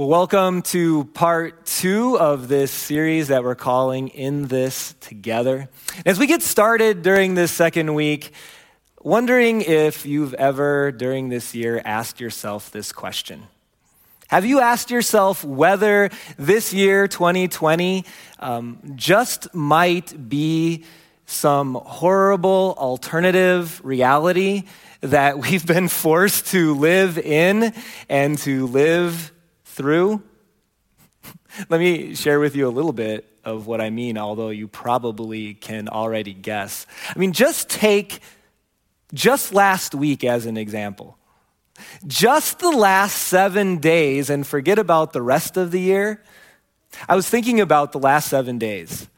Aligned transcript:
Well, 0.00 0.08
welcome 0.08 0.62
to 0.62 1.04
part 1.04 1.66
two 1.66 2.18
of 2.18 2.48
this 2.48 2.70
series 2.70 3.28
that 3.28 3.44
we're 3.44 3.54
calling 3.54 4.08
In 4.08 4.46
This 4.46 4.94
Together. 4.98 5.68
As 6.06 6.18
we 6.18 6.26
get 6.26 6.40
started 6.40 7.02
during 7.02 7.34
this 7.34 7.52
second 7.52 7.92
week, 7.92 8.32
wondering 9.02 9.60
if 9.60 10.06
you've 10.06 10.32
ever 10.32 10.90
during 10.90 11.28
this 11.28 11.54
year 11.54 11.82
asked 11.84 12.18
yourself 12.18 12.70
this 12.70 12.92
question. 12.92 13.42
Have 14.28 14.46
you 14.46 14.60
asked 14.60 14.90
yourself 14.90 15.44
whether 15.44 16.08
this 16.38 16.72
year, 16.72 17.06
2020, 17.06 18.06
um, 18.38 18.78
just 18.96 19.54
might 19.54 20.30
be 20.30 20.84
some 21.26 21.74
horrible 21.74 22.74
alternative 22.78 23.82
reality 23.84 24.62
that 25.02 25.38
we've 25.40 25.66
been 25.66 25.88
forced 25.88 26.46
to 26.52 26.74
live 26.74 27.18
in 27.18 27.74
and 28.08 28.38
to 28.38 28.66
live 28.66 29.30
through? 29.70 30.22
Let 31.68 31.80
me 31.80 32.14
share 32.14 32.40
with 32.40 32.54
you 32.54 32.68
a 32.68 32.70
little 32.70 32.92
bit 32.92 33.26
of 33.44 33.66
what 33.66 33.80
I 33.80 33.90
mean, 33.90 34.18
although 34.18 34.50
you 34.50 34.68
probably 34.68 35.54
can 35.54 35.88
already 35.88 36.34
guess. 36.34 36.86
I 37.14 37.18
mean, 37.18 37.32
just 37.32 37.68
take 37.68 38.20
just 39.12 39.52
last 39.52 39.94
week 39.94 40.24
as 40.24 40.46
an 40.46 40.56
example. 40.56 41.16
Just 42.06 42.58
the 42.58 42.70
last 42.70 43.16
seven 43.16 43.78
days, 43.78 44.28
and 44.28 44.46
forget 44.46 44.78
about 44.78 45.12
the 45.12 45.22
rest 45.22 45.56
of 45.56 45.70
the 45.70 45.80
year. 45.80 46.22
I 47.08 47.16
was 47.16 47.28
thinking 47.28 47.60
about 47.60 47.92
the 47.92 47.98
last 47.98 48.28
seven 48.28 48.58
days. 48.58 49.08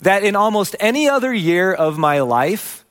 That 0.00 0.24
in 0.24 0.34
almost 0.34 0.74
any 0.80 1.08
other 1.08 1.32
year 1.32 1.72
of 1.72 1.98
my 1.98 2.20
life, 2.20 2.84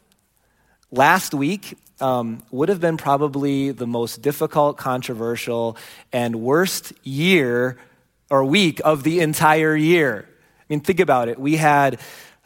last 0.91 1.33
week 1.33 1.77
um, 1.99 2.43
would 2.51 2.69
have 2.69 2.79
been 2.79 2.97
probably 2.97 3.71
the 3.71 3.87
most 3.87 4.21
difficult, 4.21 4.77
controversial, 4.77 5.77
and 6.11 6.35
worst 6.35 6.93
year 7.03 7.77
or 8.29 8.43
week 8.43 8.81
of 8.83 9.03
the 9.03 9.19
entire 9.19 9.75
year. 9.75 10.27
I 10.27 10.63
mean, 10.69 10.81
think 10.81 10.99
about 10.99 11.29
it. 11.29 11.39
We 11.39 11.55
had 11.57 11.99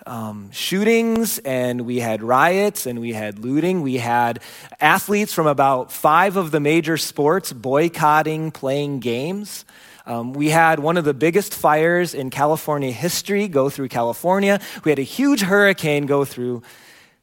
um, 0.06 0.52
shootings 0.52 1.39
and 1.39 1.81
we 1.81 2.00
had 2.00 2.22
riots 2.23 2.86
and 2.86 3.00
we 3.00 3.14
had 3.14 3.39
looting. 3.39 3.81
We 3.81 3.97
had 3.97 4.39
athletes 4.80 5.33
from 5.33 5.47
about 5.47 5.91
five 5.91 6.36
of 6.36 6.52
the 6.52 6.59
major 6.59 6.97
sports 6.97 7.53
boycotting 7.53 8.52
playing 8.52 9.00
games. 9.00 9.66
Um, 10.06 10.34
we 10.34 10.50
had 10.50 10.80
one 10.80 10.97
of 10.97 11.06
the 11.06 11.13
biggest 11.13 11.53
fires 11.53 12.16
in 12.16 12.31
California 12.31 12.91
history 12.91 13.47
go 13.47 13.69
through 13.69 13.89
California. 13.89 14.59
We 14.84 14.89
had 14.91 15.00
a 15.00 15.03
huge 15.03 15.41
hurricane 15.41 16.08
go 16.08 16.25
through 16.25 16.63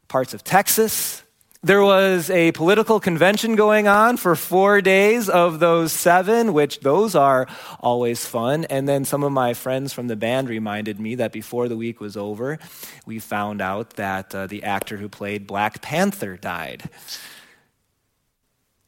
parts 0.07 0.35
of 0.35 0.45
Texas. 0.45 1.23
There 1.67 1.83
was 1.83 2.31
a 2.31 2.53
political 2.53 3.01
convention 3.01 3.57
going 3.57 3.89
on 3.89 4.19
for 4.19 4.37
four 4.37 4.81
days 4.81 5.29
of 5.29 5.59
those 5.59 5.91
seven, 5.91 6.53
which 6.53 6.79
those 6.79 7.17
are 7.17 7.49
always 7.81 8.25
fun. 8.25 8.67
And 8.67 8.89
then 8.89 9.05
some 9.05 9.25
of 9.25 9.33
my 9.33 9.53
friends 9.53 9.93
from 9.93 10.07
the 10.07 10.15
band 10.15 10.49
reminded 10.49 11.01
me 11.01 11.17
that 11.17 11.33
before 11.33 11.67
the 11.67 11.77
week 11.77 11.99
was 11.99 12.17
over, 12.17 12.61
we 13.05 13.19
found 13.19 13.61
out 13.61 13.95
that 13.95 14.33
uh, 14.33 14.47
the 14.47 14.63
actor 14.63 14.97
who 14.97 15.09
played 15.09 15.49
Black 15.49 15.83
Panther 15.83 16.37
died. 16.37 16.89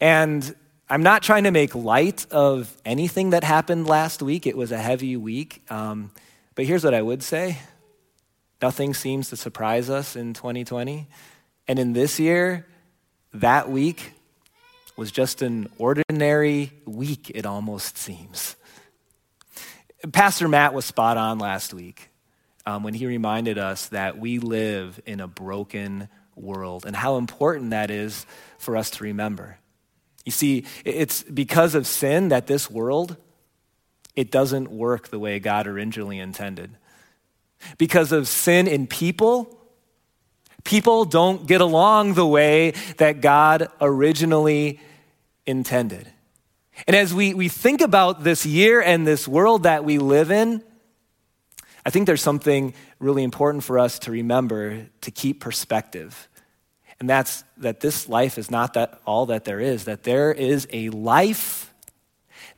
And 0.00 0.54
I'm 0.88 1.02
not 1.02 1.24
trying 1.24 1.42
to 1.44 1.50
make 1.50 1.74
light 1.74 2.26
of 2.30 2.76
anything 2.84 3.30
that 3.30 3.42
happened 3.42 3.88
last 3.88 4.22
week. 4.22 4.46
It 4.46 4.56
was 4.56 4.70
a 4.70 4.78
heavy 4.78 5.16
week. 5.16 5.64
Um, 5.68 6.12
but 6.54 6.64
here's 6.64 6.84
what 6.84 6.94
I 6.94 7.02
would 7.02 7.24
say 7.24 7.58
nothing 8.62 8.94
seems 8.94 9.30
to 9.30 9.36
surprise 9.36 9.90
us 9.90 10.14
in 10.14 10.32
2020. 10.32 11.08
And 11.68 11.78
in 11.78 11.92
this 11.92 12.18
year, 12.18 12.66
that 13.34 13.70
week 13.70 14.12
was 14.96 15.12
just 15.12 15.42
an 15.42 15.68
ordinary 15.78 16.72
week, 16.86 17.30
it 17.34 17.46
almost 17.46 17.96
seems. 17.96 18.56
Pastor 20.12 20.48
Matt 20.48 20.74
was 20.74 20.84
spot 20.84 21.16
on 21.16 21.38
last 21.38 21.74
week 21.74 22.10
um, 22.66 22.82
when 22.82 22.94
he 22.94 23.06
reminded 23.06 23.58
us 23.58 23.86
that 23.88 24.18
we 24.18 24.38
live 24.38 25.00
in 25.06 25.20
a 25.20 25.28
broken 25.28 26.08
world 26.34 26.86
and 26.86 26.96
how 26.96 27.16
important 27.16 27.70
that 27.70 27.90
is 27.90 28.24
for 28.58 28.76
us 28.76 28.90
to 28.90 29.04
remember. 29.04 29.58
You 30.24 30.32
see, 30.32 30.64
it's 30.84 31.22
because 31.22 31.74
of 31.74 31.86
sin 31.86 32.28
that 32.28 32.46
this 32.46 32.70
world 32.70 33.16
it 34.18 34.32
doesn't 34.32 34.72
work 34.72 35.10
the 35.10 35.18
way 35.20 35.38
God 35.38 35.68
originally 35.68 36.18
intended. 36.18 36.76
Because 37.78 38.10
of 38.10 38.26
sin 38.26 38.66
in 38.66 38.88
people, 38.88 39.57
People 40.64 41.04
don't 41.04 41.46
get 41.46 41.60
along 41.60 42.14
the 42.14 42.26
way 42.26 42.72
that 42.98 43.20
God 43.20 43.68
originally 43.80 44.80
intended. 45.46 46.10
And 46.86 46.94
as 46.94 47.12
we, 47.12 47.34
we 47.34 47.48
think 47.48 47.80
about 47.80 48.22
this 48.22 48.46
year 48.46 48.80
and 48.80 49.06
this 49.06 49.26
world 49.26 49.64
that 49.64 49.84
we 49.84 49.98
live 49.98 50.30
in, 50.30 50.62
I 51.84 51.90
think 51.90 52.06
there's 52.06 52.22
something 52.22 52.74
really 52.98 53.24
important 53.24 53.64
for 53.64 53.78
us 53.78 53.98
to 54.00 54.10
remember 54.10 54.86
to 55.00 55.10
keep 55.10 55.40
perspective. 55.40 56.28
And 57.00 57.08
that's 57.08 57.44
that 57.58 57.80
this 57.80 58.08
life 58.08 58.38
is 58.38 58.50
not 58.50 58.74
that 58.74 59.00
all 59.06 59.26
that 59.26 59.44
there 59.44 59.60
is, 59.60 59.84
that 59.84 60.02
there 60.02 60.32
is 60.32 60.68
a 60.72 60.90
life 60.90 61.72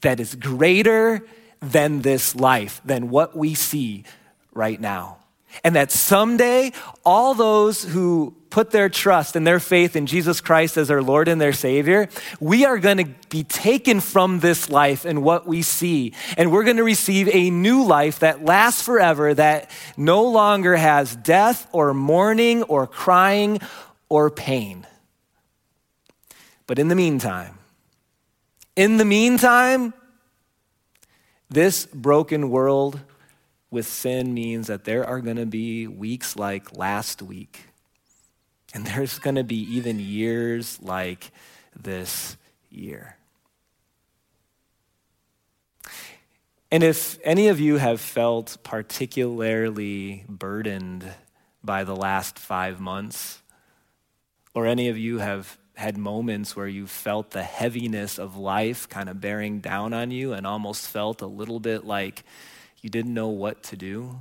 that 0.00 0.18
is 0.18 0.34
greater 0.34 1.24
than 1.60 2.02
this 2.02 2.34
life, 2.34 2.80
than 2.84 3.10
what 3.10 3.36
we 3.36 3.54
see 3.54 4.04
right 4.52 4.80
now. 4.80 5.19
And 5.64 5.76
that 5.76 5.90
someday, 5.92 6.72
all 7.04 7.34
those 7.34 7.82
who 7.84 8.34
put 8.50 8.70
their 8.72 8.88
trust 8.88 9.36
and 9.36 9.46
their 9.46 9.60
faith 9.60 9.94
in 9.94 10.06
Jesus 10.06 10.40
Christ 10.40 10.76
as 10.76 10.88
their 10.88 11.02
Lord 11.02 11.28
and 11.28 11.40
their 11.40 11.52
Savior, 11.52 12.08
we 12.40 12.64
are 12.64 12.78
going 12.78 12.98
to 12.98 13.04
be 13.28 13.44
taken 13.44 14.00
from 14.00 14.40
this 14.40 14.68
life 14.68 15.04
and 15.04 15.22
what 15.22 15.46
we 15.46 15.62
see. 15.62 16.14
And 16.36 16.50
we're 16.50 16.64
going 16.64 16.76
to 16.78 16.84
receive 16.84 17.28
a 17.32 17.50
new 17.50 17.84
life 17.84 18.20
that 18.20 18.44
lasts 18.44 18.82
forever, 18.82 19.32
that 19.34 19.70
no 19.96 20.24
longer 20.24 20.76
has 20.76 21.14
death 21.14 21.68
or 21.72 21.94
mourning 21.94 22.64
or 22.64 22.86
crying 22.86 23.60
or 24.08 24.30
pain. 24.30 24.86
But 26.66 26.78
in 26.78 26.88
the 26.88 26.94
meantime, 26.94 27.58
in 28.76 28.96
the 28.96 29.04
meantime, 29.04 29.92
this 31.48 31.86
broken 31.86 32.50
world 32.50 33.00
with 33.70 33.86
sin 33.86 34.34
means 34.34 34.66
that 34.66 34.84
there 34.84 35.04
are 35.06 35.20
going 35.20 35.36
to 35.36 35.46
be 35.46 35.86
weeks 35.86 36.36
like 36.36 36.76
last 36.76 37.22
week, 37.22 37.60
and 38.74 38.86
there's 38.86 39.18
going 39.18 39.36
to 39.36 39.44
be 39.44 39.62
even 39.76 40.00
years 40.00 40.78
like 40.82 41.30
this 41.80 42.36
year. 42.68 43.16
And 46.72 46.84
if 46.84 47.18
any 47.24 47.48
of 47.48 47.58
you 47.58 47.78
have 47.78 48.00
felt 48.00 48.58
particularly 48.62 50.24
burdened 50.28 51.04
by 51.64 51.82
the 51.82 51.96
last 51.96 52.38
five 52.38 52.80
months, 52.80 53.42
or 54.54 54.66
any 54.66 54.88
of 54.88 54.96
you 54.96 55.18
have 55.18 55.58
had 55.74 55.96
moments 55.96 56.54
where 56.54 56.68
you 56.68 56.86
felt 56.86 57.30
the 57.30 57.42
heaviness 57.42 58.18
of 58.18 58.36
life 58.36 58.88
kind 58.88 59.08
of 59.08 59.20
bearing 59.20 59.60
down 59.60 59.92
on 59.92 60.10
you 60.10 60.32
and 60.32 60.46
almost 60.46 60.86
felt 60.86 61.22
a 61.22 61.26
little 61.26 61.58
bit 61.58 61.84
like 61.84 62.22
you 62.80 62.90
didn't 62.90 63.14
know 63.14 63.28
what 63.28 63.62
to 63.64 63.76
do. 63.76 64.20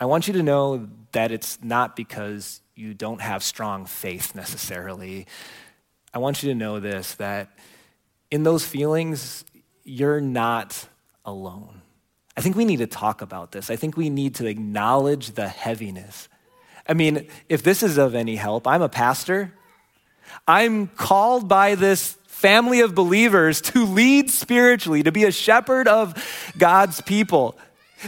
I 0.00 0.04
want 0.06 0.28
you 0.28 0.34
to 0.34 0.42
know 0.42 0.88
that 1.12 1.32
it's 1.32 1.58
not 1.62 1.96
because 1.96 2.60
you 2.74 2.94
don't 2.94 3.20
have 3.20 3.42
strong 3.42 3.86
faith 3.86 4.34
necessarily. 4.34 5.26
I 6.14 6.18
want 6.18 6.42
you 6.42 6.50
to 6.50 6.54
know 6.54 6.80
this 6.80 7.14
that 7.14 7.50
in 8.30 8.42
those 8.42 8.64
feelings, 8.64 9.44
you're 9.84 10.20
not 10.20 10.88
alone. 11.24 11.82
I 12.36 12.40
think 12.40 12.56
we 12.56 12.64
need 12.64 12.78
to 12.78 12.86
talk 12.86 13.22
about 13.22 13.52
this. 13.52 13.70
I 13.70 13.76
think 13.76 13.96
we 13.96 14.10
need 14.10 14.36
to 14.36 14.46
acknowledge 14.46 15.32
the 15.32 15.48
heaviness. 15.48 16.28
I 16.86 16.94
mean, 16.94 17.26
if 17.48 17.62
this 17.62 17.82
is 17.82 17.98
of 17.98 18.14
any 18.14 18.36
help, 18.36 18.66
I'm 18.66 18.82
a 18.82 18.88
pastor. 18.88 19.52
I'm 20.46 20.88
called 20.88 21.48
by 21.48 21.74
this 21.74 22.16
family 22.38 22.80
of 22.80 22.94
believers 22.94 23.60
to 23.60 23.84
lead 23.84 24.30
spiritually, 24.30 25.02
to 25.02 25.10
be 25.10 25.24
a 25.24 25.32
shepherd 25.32 25.88
of 25.88 26.14
God's 26.56 27.00
people. 27.00 27.58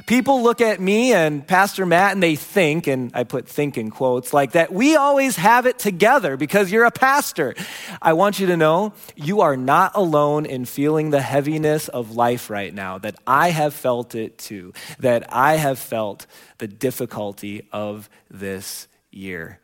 People 0.07 0.45
look 0.45 0.61
at 0.61 0.81
me 0.81 1.13
and 1.13 1.45
Pastor 1.45 1.85
Matt 1.85 2.13
and 2.13 2.23
they 2.23 2.37
think, 2.37 2.87
and 2.87 3.11
I 3.13 3.25
put 3.25 3.49
think 3.49 3.77
in 3.77 3.91
quotes, 3.91 4.33
like 4.33 4.53
that 4.53 4.73
we 4.73 4.95
always 4.95 5.35
have 5.35 5.67
it 5.67 5.81
together 5.81 6.37
because 6.37 6.71
you're 6.71 6.85
a 6.85 6.93
pastor. 6.93 7.57
I 8.01 8.13
want 8.13 8.39
you 8.39 8.47
to 8.47 8.57
know 8.57 8.93
you 9.17 9.41
are 9.41 9.57
not 9.57 9.97
alone 9.97 10.47
in 10.47 10.65
feeling 10.65 11.11
the 11.11 11.23
heaviness 11.23 11.89
of 11.89 12.13
life 12.13 12.51
right 12.51 12.73
now, 12.73 12.99
that 12.99 13.17
I 13.27 13.51
have 13.51 13.75
felt 13.75 14.15
it 14.15 14.39
too, 14.39 14.73
that 15.01 15.33
I 15.35 15.57
have 15.57 15.81
felt 15.81 16.27
the 16.59 16.69
difficulty 16.69 17.67
of 17.73 18.09
this 18.31 18.87
year. 19.11 19.59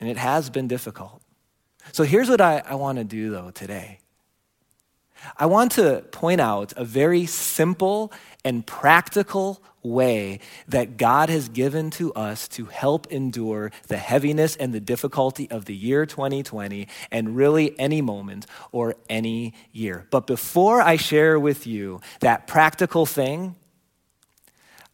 And 0.00 0.10
it 0.10 0.18
has 0.18 0.50
been 0.50 0.68
difficult. 0.68 1.17
So 1.92 2.04
here's 2.04 2.28
what 2.28 2.40
I, 2.40 2.62
I 2.64 2.74
want 2.74 2.98
to 2.98 3.04
do, 3.04 3.30
though, 3.30 3.50
today. 3.50 4.00
I 5.36 5.46
want 5.46 5.72
to 5.72 6.04
point 6.10 6.40
out 6.40 6.72
a 6.76 6.84
very 6.84 7.26
simple 7.26 8.12
and 8.44 8.66
practical 8.66 9.62
way 9.82 10.40
that 10.66 10.96
God 10.96 11.28
has 11.28 11.48
given 11.48 11.90
to 11.92 12.12
us 12.14 12.48
to 12.48 12.66
help 12.66 13.06
endure 13.08 13.70
the 13.86 13.96
heaviness 13.96 14.56
and 14.56 14.72
the 14.72 14.80
difficulty 14.80 15.50
of 15.50 15.64
the 15.64 15.74
year 15.74 16.06
2020 16.06 16.88
and 17.10 17.36
really 17.36 17.78
any 17.78 18.00
moment 18.02 18.46
or 18.72 18.94
any 19.08 19.54
year. 19.72 20.06
But 20.10 20.26
before 20.26 20.80
I 20.80 20.96
share 20.96 21.38
with 21.38 21.66
you 21.66 22.00
that 22.20 22.46
practical 22.46 23.06
thing, 23.06 23.56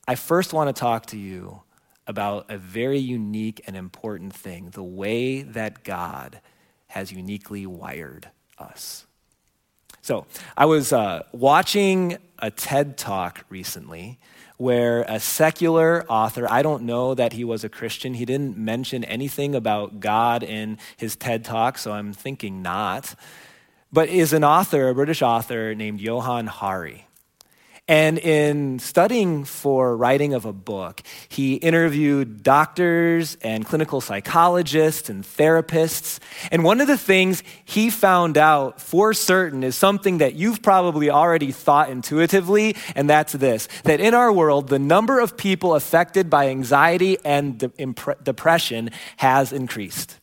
I 0.07 0.15
first 0.15 0.53
want 0.53 0.75
to 0.75 0.79
talk 0.79 1.07
to 1.07 1.19
you 1.19 1.63
about 2.07 2.51
a 2.51 2.59
very 2.59 2.99
unique 2.99 3.63
and 3.67 3.77
important 3.77 4.35
thing 4.35 4.71
the 4.71 4.83
way 4.83 5.43
that 5.43 5.83
God 5.83 6.41
has 6.95 7.11
uniquely 7.11 7.67
wired 7.67 8.31
us. 8.57 9.05
So, 10.01 10.27
I 10.57 10.67
was 10.67 10.93
uh, 10.93 11.25
watching 11.33 12.19
a 12.39 12.53
TED 12.53 12.97
talk 12.97 13.45
recently 13.49 14.21
where 14.59 15.03
a 15.09 15.19
secular 15.19 16.05
author, 16.09 16.47
I 16.49 16.63
don't 16.63 16.85
know 16.85 17.15
that 17.15 17.33
he 17.33 17.43
was 17.43 17.65
a 17.65 17.69
Christian, 17.69 18.15
he 18.15 18.25
didn't 18.25 18.57
mention 18.57 19.03
anything 19.03 19.57
about 19.57 19.99
God 19.99 20.45
in 20.45 20.79
his 20.97 21.17
TED 21.17 21.45
talk, 21.45 21.79
so 21.79 21.91
I'm 21.91 22.13
thinking 22.13 22.63
not, 22.63 23.17
but 23.93 24.09
is 24.09 24.33
an 24.33 24.45
author, 24.45 24.89
a 24.89 24.95
British 24.95 25.21
author 25.21 25.75
named 25.75 26.01
Johann 26.01 26.47
Hari. 26.47 27.09
And 27.87 28.19
in 28.19 28.79
studying 28.79 29.45
for 29.45 29.95
writing 29.95 30.33
of 30.33 30.47
a 30.47 30.55
book, 30.55 31.03
he 31.29 31.57
interviewed 31.57 32.43
doctors 32.43 33.37
and 33.43 33.67
clinical 33.67 34.01
psychologists 34.01 35.11
and 35.11 35.23
therapists. 35.23 36.19
And 36.51 36.65
one 36.65 36.81
of 36.81 36.87
the 36.87 36.97
things 36.97 37.43
he 37.63 37.91
found 37.91 38.39
out 38.39 38.81
for 38.81 39.13
certain 39.13 39.63
is 39.63 39.77
something 39.77 40.19
that 40.19 40.35
you've 40.35 40.63
probably 40.63 41.11
already 41.11 41.53
thought 41.53 41.91
intuitively, 41.91 42.75
and 42.95 43.11
that's 43.11 43.35
this 43.35 43.69
that 43.85 44.01
in 44.01 44.15
our 44.15 44.33
world, 44.33 44.69
the 44.69 44.79
number 44.79 45.21
of 45.21 45.37
people 45.37 45.75
affected 45.75 46.31
by 46.31 46.49
anxiety 46.49 47.19
and 47.23 47.59
de- 47.59 48.17
depression 48.23 48.91
has 49.19 49.53
increased. 49.53 50.19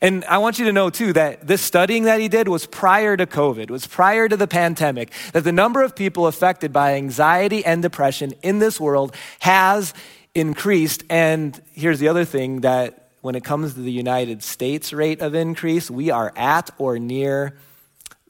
And 0.00 0.24
I 0.24 0.38
want 0.38 0.58
you 0.58 0.64
to 0.66 0.72
know, 0.72 0.90
too, 0.90 1.12
that 1.14 1.46
this 1.46 1.62
studying 1.62 2.04
that 2.04 2.20
he 2.20 2.28
did 2.28 2.48
was 2.48 2.66
prior 2.66 3.16
to 3.16 3.26
COVID, 3.26 3.70
was 3.70 3.86
prior 3.86 4.28
to 4.28 4.36
the 4.36 4.46
pandemic, 4.46 5.12
that 5.32 5.44
the 5.44 5.52
number 5.52 5.82
of 5.82 5.96
people 5.96 6.26
affected 6.26 6.72
by 6.72 6.94
anxiety 6.94 7.64
and 7.64 7.82
depression 7.82 8.34
in 8.42 8.58
this 8.58 8.80
world 8.80 9.14
has 9.40 9.94
increased. 10.34 11.04
And 11.10 11.60
here's 11.72 11.98
the 11.98 12.08
other 12.08 12.24
thing 12.24 12.60
that 12.60 13.10
when 13.20 13.34
it 13.34 13.44
comes 13.44 13.74
to 13.74 13.80
the 13.80 13.92
United 13.92 14.42
States 14.42 14.92
rate 14.92 15.20
of 15.20 15.34
increase, 15.34 15.90
we 15.90 16.10
are 16.10 16.32
at 16.36 16.70
or 16.78 16.98
near 16.98 17.56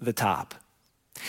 the 0.00 0.12
top. 0.12 0.54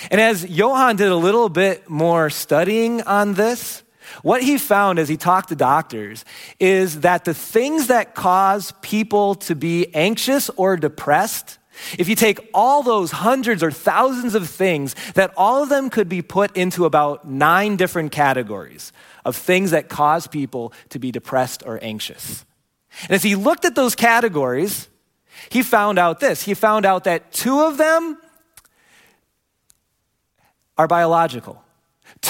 And 0.09 0.21
as 0.21 0.45
Johann 0.45 0.95
did 0.95 1.09
a 1.09 1.15
little 1.15 1.49
bit 1.49 1.89
more 1.89 2.29
studying 2.29 3.01
on 3.03 3.33
this, 3.33 3.83
what 4.21 4.43
he 4.43 4.57
found 4.57 4.99
as 4.99 5.09
he 5.09 5.17
talked 5.17 5.49
to 5.49 5.55
doctors 5.55 6.25
is 6.59 7.01
that 7.01 7.25
the 7.25 7.33
things 7.33 7.87
that 7.87 8.15
cause 8.15 8.73
people 8.81 9.35
to 9.35 9.55
be 9.55 9.93
anxious 9.93 10.49
or 10.51 10.77
depressed, 10.77 11.57
if 11.97 12.07
you 12.09 12.15
take 12.15 12.49
all 12.53 12.83
those 12.83 13.11
hundreds 13.11 13.63
or 13.63 13.71
thousands 13.71 14.35
of 14.35 14.49
things, 14.49 14.95
that 15.13 15.33
all 15.37 15.63
of 15.63 15.69
them 15.69 15.89
could 15.89 16.09
be 16.09 16.21
put 16.21 16.55
into 16.55 16.85
about 16.85 17.27
nine 17.27 17.75
different 17.75 18.11
categories 18.11 18.91
of 19.25 19.35
things 19.35 19.71
that 19.71 19.89
cause 19.89 20.27
people 20.27 20.73
to 20.89 20.99
be 20.99 21.11
depressed 21.11 21.63
or 21.65 21.79
anxious. 21.81 22.45
And 23.03 23.11
as 23.11 23.23
he 23.23 23.35
looked 23.35 23.65
at 23.65 23.75
those 23.75 23.95
categories, 23.95 24.89
he 25.49 25.63
found 25.63 25.97
out 25.97 26.19
this. 26.19 26.43
He 26.43 26.53
found 26.53 26.85
out 26.85 27.05
that 27.05 27.31
two 27.31 27.61
of 27.61 27.77
them 27.77 28.17
are 30.77 30.87
biological. 30.87 31.63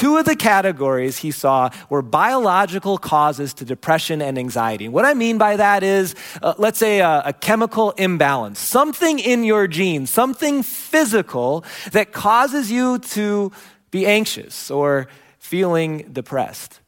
Two 0.01 0.17
of 0.17 0.25
the 0.25 0.35
categories 0.35 1.19
he 1.19 1.29
saw 1.29 1.69
were 1.87 2.01
biological 2.01 2.97
causes 2.97 3.53
to 3.53 3.63
depression 3.63 4.19
and 4.19 4.35
anxiety. 4.35 4.87
What 4.87 5.05
I 5.05 5.13
mean 5.13 5.37
by 5.37 5.57
that 5.57 5.83
is, 5.83 6.15
uh, 6.41 6.55
let's 6.57 6.79
say 6.79 7.01
a, 7.01 7.21
a 7.27 7.33
chemical 7.33 7.91
imbalance, 7.91 8.57
something 8.57 9.19
in 9.19 9.43
your 9.43 9.67
genes, 9.67 10.09
something 10.09 10.63
physical 10.63 11.63
that 11.91 12.13
causes 12.13 12.71
you 12.71 12.97
to 13.13 13.51
be 13.91 14.07
anxious 14.07 14.71
or 14.71 15.05
feeling 15.37 16.09
depressed. 16.11 16.80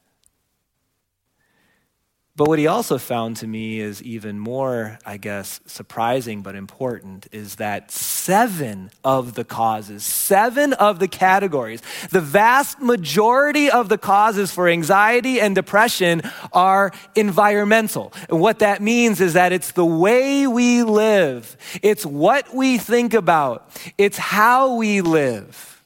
But 2.36 2.48
what 2.48 2.58
he 2.58 2.66
also 2.66 2.98
found 2.98 3.36
to 3.36 3.46
me 3.46 3.78
is 3.78 4.02
even 4.02 4.40
more, 4.40 4.98
I 5.06 5.18
guess, 5.18 5.60
surprising 5.66 6.42
but 6.42 6.56
important 6.56 7.28
is 7.30 7.56
that 7.56 7.92
seven 7.92 8.90
of 9.04 9.34
the 9.34 9.44
causes, 9.44 10.04
seven 10.04 10.72
of 10.72 10.98
the 10.98 11.06
categories, 11.06 11.80
the 12.10 12.20
vast 12.20 12.80
majority 12.80 13.70
of 13.70 13.88
the 13.88 13.98
causes 13.98 14.50
for 14.50 14.68
anxiety 14.68 15.40
and 15.40 15.54
depression 15.54 16.22
are 16.52 16.90
environmental. 17.14 18.12
And 18.28 18.40
what 18.40 18.58
that 18.58 18.82
means 18.82 19.20
is 19.20 19.34
that 19.34 19.52
it's 19.52 19.70
the 19.70 19.86
way 19.86 20.48
we 20.48 20.82
live, 20.82 21.56
it's 21.82 22.04
what 22.04 22.52
we 22.52 22.78
think 22.78 23.14
about, 23.14 23.70
it's 23.96 24.18
how 24.18 24.74
we 24.74 25.02
live. 25.02 25.84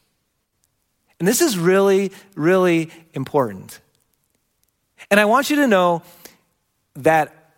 And 1.18 1.28
this 1.28 1.42
is 1.42 1.58
really, 1.58 2.10
really 2.34 2.90
important. 3.12 3.80
And 5.10 5.20
I 5.20 5.26
want 5.26 5.50
you 5.50 5.56
to 5.56 5.66
know 5.66 6.02
that 6.98 7.52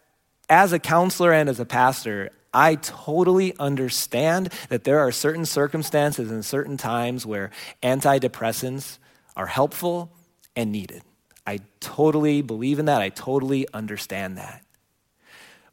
as 0.48 0.72
a 0.72 0.78
counselor 0.78 1.32
and 1.32 1.48
as 1.48 1.60
a 1.60 1.64
pastor, 1.64 2.30
I 2.52 2.74
totally 2.74 3.56
understand 3.58 4.52
that 4.68 4.84
there 4.84 4.98
are 4.98 5.12
certain 5.12 5.46
circumstances 5.46 6.30
and 6.30 6.44
certain 6.44 6.76
times 6.76 7.24
where 7.24 7.50
antidepressants 7.82 8.98
are 9.36 9.46
helpful 9.46 10.10
and 10.56 10.72
needed. 10.72 11.02
I 11.46 11.60
totally 11.78 12.42
believe 12.42 12.78
in 12.78 12.86
that. 12.86 13.00
I 13.00 13.08
totally 13.08 13.66
understand 13.72 14.38
that. 14.38 14.64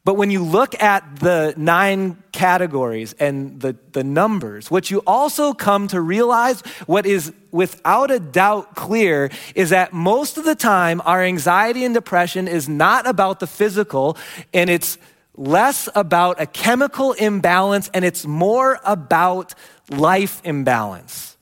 But 0.04 0.14
when 0.14 0.30
you 0.30 0.42
look 0.42 0.80
at 0.82 1.20
the 1.20 1.54
nine 1.56 2.22
categories 2.32 3.14
and 3.18 3.60
the, 3.60 3.76
the 3.92 4.04
numbers, 4.04 4.70
what 4.70 4.90
you 4.90 5.02
also 5.06 5.52
come 5.52 5.88
to 5.88 6.00
realize, 6.00 6.60
what 6.86 7.04
is 7.04 7.32
without 7.50 8.10
a 8.10 8.18
doubt 8.18 8.74
clear, 8.74 9.30
is 9.54 9.70
that 9.70 9.92
most 9.92 10.38
of 10.38 10.44
the 10.44 10.54
time 10.54 11.02
our 11.04 11.22
anxiety 11.22 11.84
and 11.84 11.94
depression 11.94 12.48
is 12.48 12.68
not 12.68 13.06
about 13.06 13.40
the 13.40 13.46
physical 13.46 14.16
and 14.54 14.70
it's 14.70 14.98
less 15.36 15.88
about 15.94 16.40
a 16.40 16.46
chemical 16.46 17.12
imbalance 17.12 17.90
and 17.94 18.04
it's 18.04 18.26
more 18.26 18.80
about 18.84 19.54
life 19.90 20.40
imbalance 20.44 21.37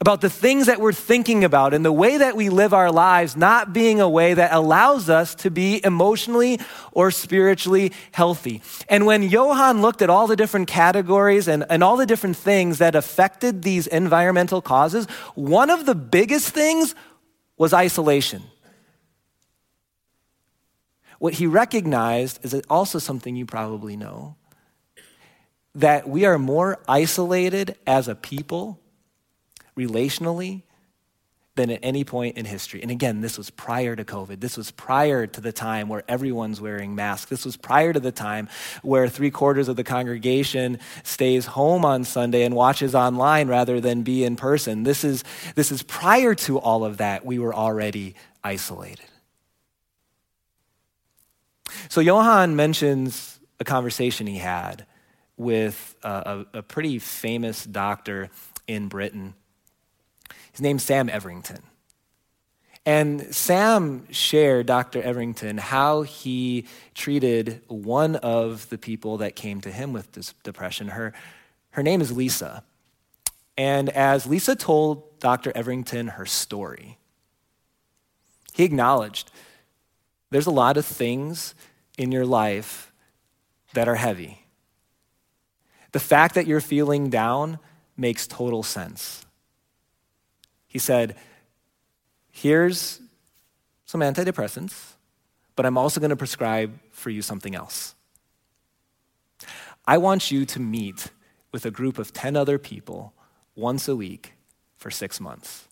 about 0.00 0.20
the 0.20 0.28
things 0.28 0.66
that 0.66 0.80
we're 0.80 0.92
thinking 0.92 1.42
about 1.42 1.72
and 1.72 1.84
the 1.84 1.92
way 1.92 2.18
that 2.18 2.36
we 2.36 2.50
live 2.50 2.74
our 2.74 2.92
lives 2.92 3.36
not 3.36 3.72
being 3.72 4.00
a 4.00 4.08
way 4.08 4.34
that 4.34 4.52
allows 4.52 5.08
us 5.08 5.34
to 5.34 5.50
be 5.50 5.80
emotionally 5.84 6.60
or 6.92 7.10
spiritually 7.10 7.92
healthy. 8.12 8.60
And 8.88 9.06
when 9.06 9.22
Johann 9.22 9.80
looked 9.80 10.02
at 10.02 10.10
all 10.10 10.26
the 10.26 10.36
different 10.36 10.68
categories 10.68 11.48
and, 11.48 11.64
and 11.70 11.82
all 11.82 11.96
the 11.96 12.06
different 12.06 12.36
things 12.36 12.78
that 12.78 12.94
affected 12.94 13.62
these 13.62 13.86
environmental 13.86 14.60
causes, 14.60 15.06
one 15.34 15.70
of 15.70 15.86
the 15.86 15.94
biggest 15.94 16.50
things 16.50 16.94
was 17.56 17.72
isolation. 17.72 18.42
What 21.18 21.34
he 21.34 21.46
recognized 21.46 22.44
is 22.44 22.60
also 22.68 22.98
something 22.98 23.34
you 23.34 23.46
probably 23.46 23.96
know 23.96 24.36
that 25.74 26.06
we 26.08 26.26
are 26.26 26.38
more 26.38 26.78
isolated 26.86 27.76
as 27.86 28.08
a 28.08 28.14
people 28.14 28.78
relationally 29.76 30.62
than 31.56 31.70
at 31.70 31.80
any 31.82 32.04
point 32.04 32.36
in 32.36 32.44
history. 32.44 32.82
And 32.82 32.90
again, 32.90 33.22
this 33.22 33.38
was 33.38 33.48
prior 33.50 33.96
to 33.96 34.04
COVID. 34.04 34.40
This 34.40 34.56
was 34.58 34.70
prior 34.70 35.26
to 35.26 35.40
the 35.40 35.52
time 35.52 35.88
where 35.88 36.04
everyone's 36.06 36.60
wearing 36.60 36.94
masks. 36.94 37.30
This 37.30 37.46
was 37.46 37.56
prior 37.56 37.94
to 37.94 38.00
the 38.00 38.12
time 38.12 38.48
where 38.82 39.08
three 39.08 39.30
quarters 39.30 39.68
of 39.68 39.76
the 39.76 39.84
congregation 39.84 40.78
stays 41.02 41.46
home 41.46 41.84
on 41.84 42.04
Sunday 42.04 42.42
and 42.42 42.54
watches 42.54 42.94
online 42.94 43.48
rather 43.48 43.80
than 43.80 44.02
be 44.02 44.22
in 44.22 44.36
person. 44.36 44.82
This 44.82 45.02
is, 45.02 45.24
this 45.54 45.72
is 45.72 45.82
prior 45.82 46.34
to 46.34 46.58
all 46.58 46.84
of 46.84 46.98
that. 46.98 47.24
We 47.24 47.38
were 47.38 47.54
already 47.54 48.14
isolated. 48.44 49.06
So 51.88 52.02
Johann 52.02 52.54
mentions 52.54 53.40
a 53.58 53.64
conversation 53.64 54.26
he 54.26 54.38
had 54.38 54.84
with 55.38 55.94
a, 56.02 56.46
a, 56.52 56.58
a 56.58 56.62
pretty 56.62 56.98
famous 56.98 57.64
doctor 57.64 58.28
in 58.66 58.88
Britain 58.88 59.34
his 60.56 60.62
name's 60.62 60.84
Sam 60.84 61.10
Everington. 61.10 61.62
And 62.86 63.34
Sam 63.34 64.10
shared, 64.10 64.64
Dr. 64.64 65.02
Everington, 65.02 65.58
how 65.58 66.00
he 66.00 66.64
treated 66.94 67.60
one 67.68 68.16
of 68.16 68.66
the 68.70 68.78
people 68.78 69.18
that 69.18 69.36
came 69.36 69.60
to 69.60 69.70
him 69.70 69.92
with 69.92 70.12
this 70.12 70.32
depression. 70.44 70.88
Her, 70.88 71.12
her 71.72 71.82
name 71.82 72.00
is 72.00 72.10
Lisa. 72.10 72.64
And 73.58 73.90
as 73.90 74.26
Lisa 74.26 74.56
told 74.56 75.20
Dr. 75.20 75.52
Everington 75.54 76.08
her 76.08 76.24
story, 76.24 76.96
he 78.54 78.64
acknowledged 78.64 79.30
there's 80.30 80.46
a 80.46 80.50
lot 80.50 80.78
of 80.78 80.86
things 80.86 81.54
in 81.98 82.12
your 82.12 82.24
life 82.24 82.94
that 83.74 83.88
are 83.88 83.96
heavy. 83.96 84.46
The 85.92 86.00
fact 86.00 86.34
that 86.34 86.46
you're 86.46 86.62
feeling 86.62 87.10
down 87.10 87.58
makes 87.94 88.26
total 88.26 88.62
sense. 88.62 89.25
He 90.76 90.78
said, 90.78 91.16
Here's 92.30 93.00
some 93.86 94.02
antidepressants, 94.02 94.92
but 95.54 95.64
I'm 95.64 95.78
also 95.78 96.00
going 96.00 96.10
to 96.10 96.16
prescribe 96.16 96.78
for 96.90 97.08
you 97.08 97.22
something 97.22 97.54
else. 97.54 97.94
I 99.86 99.96
want 99.96 100.30
you 100.30 100.44
to 100.44 100.60
meet 100.60 101.08
with 101.50 101.64
a 101.64 101.70
group 101.70 101.98
of 101.98 102.12
10 102.12 102.36
other 102.36 102.58
people 102.58 103.14
once 103.54 103.88
a 103.88 103.96
week 103.96 104.34
for 104.76 104.90
six 104.90 105.18
months. 105.18 105.66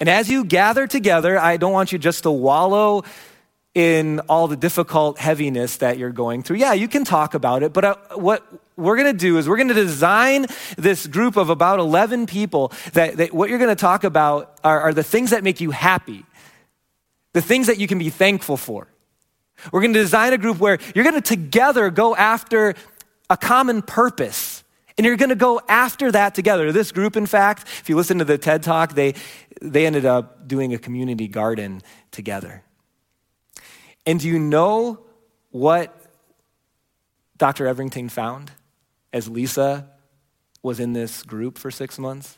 And 0.00 0.08
as 0.08 0.30
you 0.30 0.46
gather 0.46 0.86
together, 0.86 1.38
I 1.38 1.58
don't 1.58 1.74
want 1.74 1.92
you 1.92 1.98
just 1.98 2.22
to 2.22 2.30
wallow 2.30 3.04
in 3.74 4.20
all 4.30 4.48
the 4.48 4.56
difficult 4.56 5.18
heaviness 5.18 5.76
that 5.76 5.98
you're 5.98 6.08
going 6.08 6.42
through. 6.42 6.56
Yeah, 6.56 6.72
you 6.72 6.88
can 6.88 7.04
talk 7.04 7.34
about 7.34 7.62
it, 7.62 7.74
but 7.74 7.84
uh, 7.84 7.96
what 8.14 8.42
we're 8.76 8.96
going 8.96 9.12
to 9.12 9.18
do 9.18 9.38
is 9.38 9.48
we're 9.48 9.56
going 9.56 9.68
to 9.68 9.74
design 9.74 10.46
this 10.76 11.06
group 11.06 11.36
of 11.36 11.50
about 11.50 11.78
11 11.78 12.26
people 12.26 12.72
that, 12.92 13.16
that 13.16 13.32
what 13.32 13.48
you're 13.48 13.58
going 13.58 13.70
to 13.70 13.80
talk 13.80 14.04
about 14.04 14.58
are, 14.62 14.80
are 14.80 14.92
the 14.92 15.02
things 15.02 15.30
that 15.30 15.42
make 15.42 15.60
you 15.60 15.70
happy, 15.70 16.24
the 17.32 17.42
things 17.42 17.66
that 17.68 17.78
you 17.78 17.86
can 17.86 17.98
be 17.98 18.10
thankful 18.10 18.56
for. 18.56 18.88
We're 19.72 19.80
going 19.80 19.94
to 19.94 20.00
design 20.00 20.34
a 20.34 20.38
group 20.38 20.58
where 20.58 20.78
you're 20.94 21.04
going 21.04 21.20
to 21.20 21.22
together 21.22 21.90
go 21.90 22.14
after 22.14 22.74
a 23.30 23.36
common 23.36 23.82
purpose. 23.82 24.62
And 24.98 25.04
you're 25.04 25.16
going 25.16 25.30
to 25.30 25.34
go 25.34 25.60
after 25.68 26.10
that 26.12 26.34
together. 26.34 26.72
This 26.72 26.90
group, 26.90 27.16
in 27.16 27.26
fact, 27.26 27.64
if 27.64 27.88
you 27.88 27.96
listen 27.96 28.18
to 28.18 28.24
the 28.24 28.38
TED 28.38 28.62
Talk, 28.62 28.94
they, 28.94 29.14
they 29.60 29.84
ended 29.84 30.06
up 30.06 30.48
doing 30.48 30.72
a 30.72 30.78
community 30.78 31.28
garden 31.28 31.82
together. 32.10 32.62
And 34.06 34.20
do 34.20 34.28
you 34.28 34.38
know 34.38 35.04
what 35.50 35.94
Dr. 37.36 37.66
Everington 37.66 38.08
found 38.08 38.52
as 39.12 39.28
Lisa 39.28 39.88
was 40.62 40.80
in 40.80 40.92
this 40.92 41.22
group 41.22 41.58
for 41.58 41.70
six 41.70 41.98
months? 41.98 42.36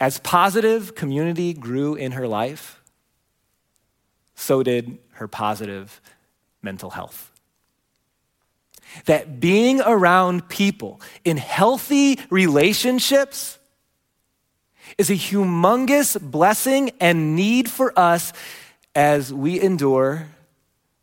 As 0.00 0.18
positive 0.18 0.94
community 0.94 1.54
grew 1.54 1.94
in 1.94 2.12
her 2.12 2.26
life, 2.26 2.82
so 4.34 4.62
did 4.62 4.98
her 5.12 5.28
positive 5.28 6.00
mental 6.60 6.90
health. 6.90 7.30
That 9.06 9.40
being 9.40 9.80
around 9.80 10.48
people 10.48 11.00
in 11.24 11.36
healthy 11.36 12.18
relationships 12.30 13.58
is 14.98 15.10
a 15.10 15.14
humongous 15.14 16.20
blessing 16.20 16.90
and 17.00 17.34
need 17.36 17.70
for 17.70 17.96
us 17.98 18.32
as 18.94 19.32
we 19.32 19.60
endure 19.60 20.28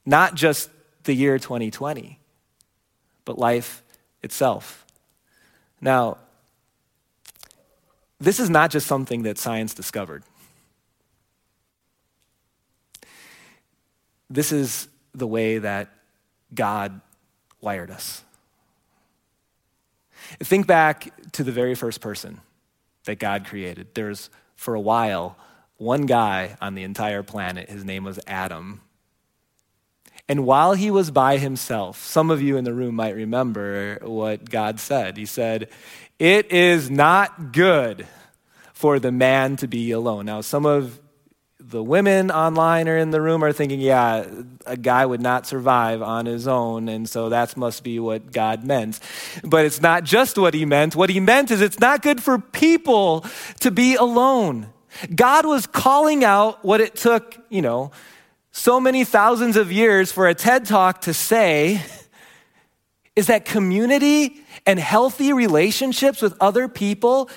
not 0.06 0.36
just 0.36 0.70
the 1.04 1.14
year 1.14 1.40
2020, 1.40 2.19
but 3.30 3.38
life 3.38 3.84
itself. 4.24 4.88
Now, 5.80 6.18
this 8.20 8.40
is 8.40 8.50
not 8.50 8.72
just 8.72 8.88
something 8.88 9.22
that 9.22 9.38
science 9.38 9.76
discovered. 9.76 10.24
This 14.32 14.52
is 14.52 14.88
the 15.14 15.28
way 15.28 15.60
that 15.60 15.90
God 16.56 17.02
wired 17.62 17.92
us. 17.92 18.24
Think 20.40 20.66
back 20.66 21.14
to 21.34 21.44
the 21.44 21.52
very 21.52 21.76
first 21.76 22.02
person 22.02 22.42
that 23.04 23.20
God 23.20 23.46
created. 23.46 23.90
There's, 23.94 24.32
for 24.56 24.74
a 24.74 24.82
while, 24.82 25.38
one 25.78 26.08
guy 26.08 26.58
on 26.62 26.74
the 26.74 26.82
entire 26.82 27.22
planet. 27.22 27.70
His 27.70 27.86
name 27.86 28.06
was 28.06 28.20
Adam. 28.26 28.82
And 30.30 30.46
while 30.46 30.74
he 30.74 30.92
was 30.92 31.10
by 31.10 31.38
himself, 31.38 32.02
some 32.04 32.30
of 32.30 32.40
you 32.40 32.56
in 32.56 32.64
the 32.64 32.74
room 32.74 32.94
might 32.96 33.16
remember 33.16 33.98
what 34.04 34.48
God 34.50 34.80
said. 34.80 35.18
He 35.18 35.26
said, 35.26 35.70
It 36.20 36.52
is 36.52 36.92
not 36.92 37.52
good 37.52 38.06
for 38.74 39.00
the 39.00 39.12
man 39.12 39.58
to 39.58 39.68
be 39.68 39.92
alone. 39.92 40.28
Now, 40.28 40.42
some 40.42 40.68
of 40.68 41.00
the 41.60 41.84
women 41.84 42.32
online 42.32 42.88
or 42.88 42.98
in 42.98 43.12
the 43.12 43.22
room 43.22 43.44
are 43.44 43.52
thinking, 43.52 43.82
yeah, 43.82 44.26
a 44.66 44.78
guy 44.78 45.06
would 45.06 45.22
not 45.22 45.46
survive 45.46 46.02
on 46.02 46.26
his 46.26 46.48
own, 46.48 46.88
and 46.88 47.08
so 47.08 47.30
that 47.30 47.58
must 47.58 47.84
be 47.84 48.00
what 48.00 48.32
God 48.32 48.64
meant. 48.64 49.00
But 49.44 49.66
it's 49.66 49.82
not 49.82 50.04
just 50.04 50.38
what 50.38 50.54
he 50.54 50.66
meant. 50.66 50.96
What 50.96 51.10
he 51.10 51.20
meant 51.20 51.52
is 51.52 51.62
it's 51.62 51.80
not 51.80 52.02
good 52.02 52.24
for 52.24 52.40
people 52.40 53.26
to 53.60 53.70
be 53.70 53.96
alone. 53.96 54.68
God 55.14 55.46
was 55.46 55.68
calling 55.68 56.24
out 56.24 56.64
what 56.64 56.82
it 56.82 56.96
took, 56.96 57.38
you 57.50 57.62
know, 57.62 57.92
so 58.60 58.78
many 58.78 59.06
thousands 59.06 59.56
of 59.56 59.72
years 59.72 60.12
for 60.12 60.28
a 60.28 60.36
TED 60.36 60.66
talk 60.66 61.02
to 61.02 61.14
say 61.14 61.82
is 63.16 63.28
that 63.28 63.46
community 63.46 64.42
and 64.66 64.78
healthy 64.78 65.32
relationships 65.32 66.22
with 66.22 66.36
other 66.42 66.68
people 66.68 67.30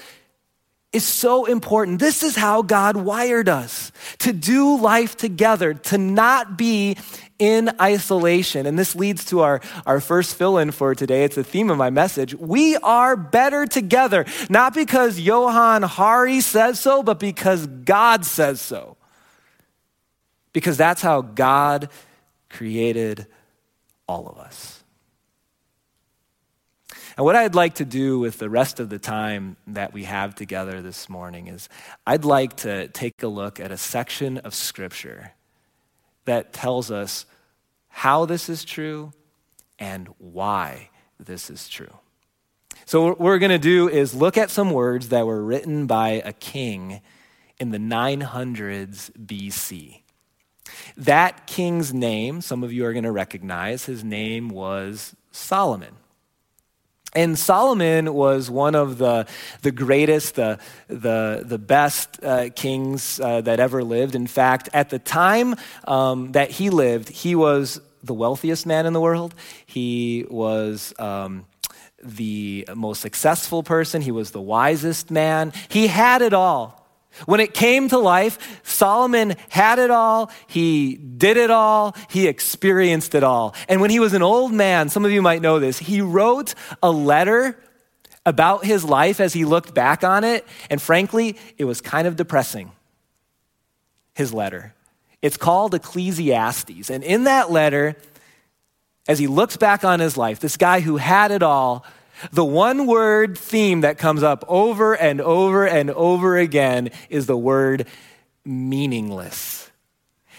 is 0.92 1.04
so 1.04 1.44
important. 1.44 2.00
This 2.00 2.24
is 2.24 2.34
how 2.34 2.62
God 2.62 2.96
wired 2.96 3.48
us 3.48 3.92
to 4.18 4.32
do 4.32 4.76
life 4.78 5.16
together, 5.16 5.74
to 5.74 5.96
not 5.96 6.58
be 6.58 6.96
in 7.38 7.70
isolation. 7.80 8.66
And 8.66 8.76
this 8.76 8.96
leads 8.96 9.24
to 9.26 9.40
our, 9.40 9.60
our 9.86 10.00
first 10.00 10.34
fill 10.34 10.58
in 10.58 10.72
for 10.72 10.92
today. 10.96 11.22
It's 11.22 11.36
the 11.36 11.44
theme 11.44 11.70
of 11.70 11.78
my 11.78 11.90
message. 11.90 12.34
We 12.34 12.76
are 12.78 13.16
better 13.16 13.64
together, 13.66 14.26
not 14.50 14.74
because 14.74 15.20
Johann 15.20 15.82
Hari 15.82 16.40
says 16.40 16.80
so, 16.80 17.04
but 17.04 17.20
because 17.20 17.68
God 17.68 18.24
says 18.24 18.60
so. 18.60 18.96
Because 20.52 20.76
that's 20.76 21.02
how 21.02 21.22
God 21.22 21.88
created 22.50 23.26
all 24.06 24.28
of 24.28 24.38
us. 24.38 24.82
And 27.16 27.24
what 27.26 27.36
I'd 27.36 27.54
like 27.54 27.74
to 27.74 27.84
do 27.84 28.18
with 28.18 28.38
the 28.38 28.48
rest 28.48 28.80
of 28.80 28.88
the 28.88 28.98
time 28.98 29.56
that 29.66 29.92
we 29.92 30.04
have 30.04 30.34
together 30.34 30.80
this 30.80 31.08
morning 31.08 31.46
is 31.48 31.68
I'd 32.06 32.24
like 32.24 32.56
to 32.58 32.88
take 32.88 33.22
a 33.22 33.28
look 33.28 33.60
at 33.60 33.70
a 33.70 33.76
section 33.76 34.38
of 34.38 34.54
Scripture 34.54 35.32
that 36.24 36.52
tells 36.52 36.90
us 36.90 37.26
how 37.88 38.24
this 38.24 38.48
is 38.48 38.64
true 38.64 39.12
and 39.78 40.08
why 40.18 40.88
this 41.20 41.50
is 41.50 41.68
true. 41.68 41.94
So, 42.86 43.08
what 43.08 43.20
we're 43.20 43.38
going 43.38 43.50
to 43.50 43.58
do 43.58 43.88
is 43.88 44.14
look 44.14 44.38
at 44.38 44.50
some 44.50 44.70
words 44.70 45.10
that 45.10 45.26
were 45.26 45.42
written 45.42 45.86
by 45.86 46.22
a 46.24 46.32
king 46.32 47.00
in 47.58 47.70
the 47.70 47.78
900s 47.78 49.10
BC. 49.12 50.01
That 50.96 51.46
king's 51.46 51.92
name, 51.92 52.40
some 52.40 52.62
of 52.62 52.72
you 52.72 52.84
are 52.86 52.92
going 52.92 53.04
to 53.04 53.12
recognize, 53.12 53.84
his 53.86 54.04
name 54.04 54.48
was 54.48 55.14
Solomon. 55.30 55.96
And 57.14 57.38
Solomon 57.38 58.14
was 58.14 58.50
one 58.50 58.74
of 58.74 58.96
the, 58.96 59.26
the 59.60 59.70
greatest, 59.70 60.36
the, 60.36 60.58
the, 60.88 61.42
the 61.44 61.58
best 61.58 62.22
uh, 62.24 62.48
kings 62.54 63.20
uh, 63.20 63.42
that 63.42 63.60
ever 63.60 63.84
lived. 63.84 64.14
In 64.14 64.26
fact, 64.26 64.70
at 64.72 64.88
the 64.88 64.98
time 64.98 65.56
um, 65.86 66.32
that 66.32 66.50
he 66.50 66.70
lived, 66.70 67.10
he 67.10 67.34
was 67.34 67.80
the 68.02 68.14
wealthiest 68.14 68.66
man 68.66 68.86
in 68.86 68.94
the 68.94 69.00
world. 69.00 69.34
He 69.66 70.24
was 70.30 70.94
um, 70.98 71.44
the 72.02 72.66
most 72.74 73.02
successful 73.02 73.62
person. 73.62 74.00
He 74.00 74.10
was 74.10 74.30
the 74.30 74.40
wisest 74.40 75.10
man. 75.10 75.52
He 75.68 75.88
had 75.88 76.22
it 76.22 76.32
all. 76.32 76.81
When 77.26 77.40
it 77.40 77.54
came 77.54 77.88
to 77.88 77.98
life, 77.98 78.60
Solomon 78.62 79.34
had 79.48 79.78
it 79.78 79.90
all, 79.90 80.30
he 80.46 80.94
did 80.94 81.36
it 81.36 81.50
all, 81.50 81.94
he 82.08 82.26
experienced 82.26 83.14
it 83.14 83.22
all. 83.22 83.54
And 83.68 83.80
when 83.80 83.90
he 83.90 84.00
was 84.00 84.14
an 84.14 84.22
old 84.22 84.52
man, 84.52 84.88
some 84.88 85.04
of 85.04 85.10
you 85.10 85.22
might 85.22 85.42
know 85.42 85.58
this, 85.58 85.78
he 85.78 86.00
wrote 86.00 86.54
a 86.82 86.90
letter 86.90 87.58
about 88.24 88.64
his 88.64 88.84
life 88.84 89.20
as 89.20 89.32
he 89.32 89.44
looked 89.44 89.74
back 89.74 90.04
on 90.04 90.24
it. 90.24 90.46
And 90.70 90.80
frankly, 90.80 91.36
it 91.58 91.64
was 91.64 91.80
kind 91.80 92.06
of 92.06 92.16
depressing, 92.16 92.72
his 94.14 94.32
letter. 94.32 94.74
It's 95.20 95.36
called 95.36 95.74
Ecclesiastes. 95.74 96.90
And 96.90 97.04
in 97.04 97.24
that 97.24 97.50
letter, 97.50 97.96
as 99.08 99.18
he 99.18 99.26
looks 99.26 99.56
back 99.56 99.84
on 99.84 100.00
his 100.00 100.16
life, 100.16 100.40
this 100.40 100.56
guy 100.56 100.80
who 100.80 100.96
had 100.96 101.30
it 101.30 101.42
all 101.42 101.84
the 102.30 102.44
one 102.44 102.86
word 102.86 103.36
theme 103.36 103.80
that 103.80 103.98
comes 103.98 104.22
up 104.22 104.44
over 104.46 104.94
and 104.94 105.20
over 105.20 105.66
and 105.66 105.90
over 105.90 106.36
again 106.36 106.90
is 107.08 107.26
the 107.26 107.36
word 107.36 107.86
meaningless. 108.44 109.70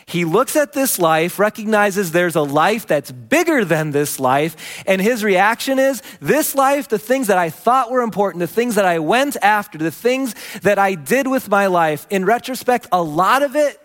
He 0.05 0.25
looks 0.25 0.55
at 0.55 0.73
this 0.73 0.99
life, 0.99 1.39
recognizes 1.39 2.11
there's 2.11 2.35
a 2.35 2.41
life 2.41 2.85
that's 2.87 3.11
bigger 3.11 3.63
than 3.63 3.91
this 3.91 4.19
life, 4.19 4.83
and 4.85 5.01
his 5.01 5.23
reaction 5.23 5.79
is 5.79 6.01
this 6.19 6.55
life, 6.55 6.89
the 6.89 6.99
things 6.99 7.27
that 7.27 7.37
I 7.37 7.49
thought 7.49 7.89
were 7.89 8.01
important, 8.01 8.41
the 8.41 8.47
things 8.47 8.75
that 8.75 8.85
I 8.85 8.99
went 8.99 9.37
after, 9.41 9.77
the 9.77 9.91
things 9.91 10.35
that 10.61 10.77
I 10.77 10.95
did 10.95 11.27
with 11.27 11.49
my 11.49 11.67
life, 11.67 12.05
in 12.09 12.25
retrospect, 12.25 12.87
a 12.91 13.01
lot 13.01 13.43
of 13.43 13.55
it, 13.55 13.79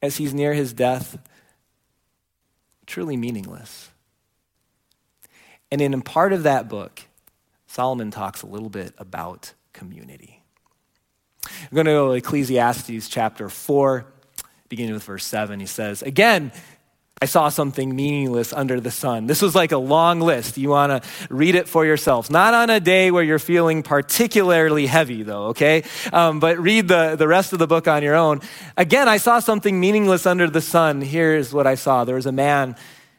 as 0.00 0.16
he's 0.16 0.32
near 0.34 0.54
his 0.54 0.72
death, 0.72 1.18
truly 2.86 3.16
meaningless. 3.16 3.91
And 5.72 5.80
in 5.80 6.02
part 6.02 6.34
of 6.34 6.42
that 6.42 6.68
book, 6.68 7.00
Solomon 7.66 8.10
talks 8.10 8.42
a 8.42 8.46
little 8.46 8.68
bit 8.68 8.92
about 8.98 9.54
community. 9.72 10.42
I'm 11.46 11.74
going 11.74 11.86
to 11.86 11.92
go 11.92 12.08
to 12.08 12.12
Ecclesiastes 12.12 13.08
chapter 13.08 13.48
4, 13.48 14.04
beginning 14.68 14.92
with 14.92 15.04
verse 15.04 15.24
7. 15.24 15.58
He 15.60 15.64
says, 15.64 16.02
Again, 16.02 16.52
I 17.22 17.24
saw 17.24 17.48
something 17.48 17.96
meaningless 17.96 18.52
under 18.52 18.80
the 18.80 18.90
sun. 18.90 19.26
This 19.26 19.40
was 19.40 19.54
like 19.54 19.72
a 19.72 19.78
long 19.78 20.20
list. 20.20 20.58
You 20.58 20.68
want 20.68 21.02
to 21.02 21.08
read 21.30 21.54
it 21.54 21.66
for 21.66 21.86
yourselves. 21.86 22.28
Not 22.28 22.52
on 22.52 22.68
a 22.68 22.78
day 22.78 23.10
where 23.10 23.22
you're 23.22 23.38
feeling 23.38 23.82
particularly 23.82 24.84
heavy, 24.84 25.22
though, 25.22 25.46
okay? 25.46 25.84
Um, 26.12 26.38
but 26.38 26.58
read 26.58 26.86
the, 26.88 27.16
the 27.16 27.26
rest 27.26 27.54
of 27.54 27.58
the 27.58 27.66
book 27.66 27.88
on 27.88 28.02
your 28.02 28.14
own. 28.14 28.42
Again, 28.76 29.08
I 29.08 29.16
saw 29.16 29.38
something 29.40 29.80
meaningless 29.80 30.26
under 30.26 30.50
the 30.50 30.60
sun. 30.60 31.00
Here's 31.00 31.50
what 31.50 31.66
I 31.66 31.76
saw 31.76 32.04
there 32.04 32.16
was 32.16 32.26
a 32.26 32.32
man, 32.32 32.76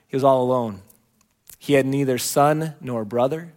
he 0.07 0.15
was 0.15 0.23
all 0.23 0.43
alone. 0.43 0.83
He 1.63 1.75
had 1.75 1.85
neither 1.85 2.17
son 2.17 2.75
nor 2.81 3.05
brother. 3.05 3.53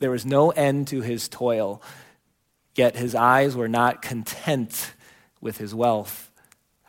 There 0.00 0.10
was 0.10 0.26
no 0.26 0.50
end 0.50 0.88
to 0.88 1.02
his 1.02 1.28
toil, 1.28 1.80
yet 2.74 2.96
his 2.96 3.14
eyes 3.14 3.54
were 3.54 3.68
not 3.68 4.02
content 4.02 4.92
with 5.40 5.58
his 5.58 5.72
wealth. 5.72 6.32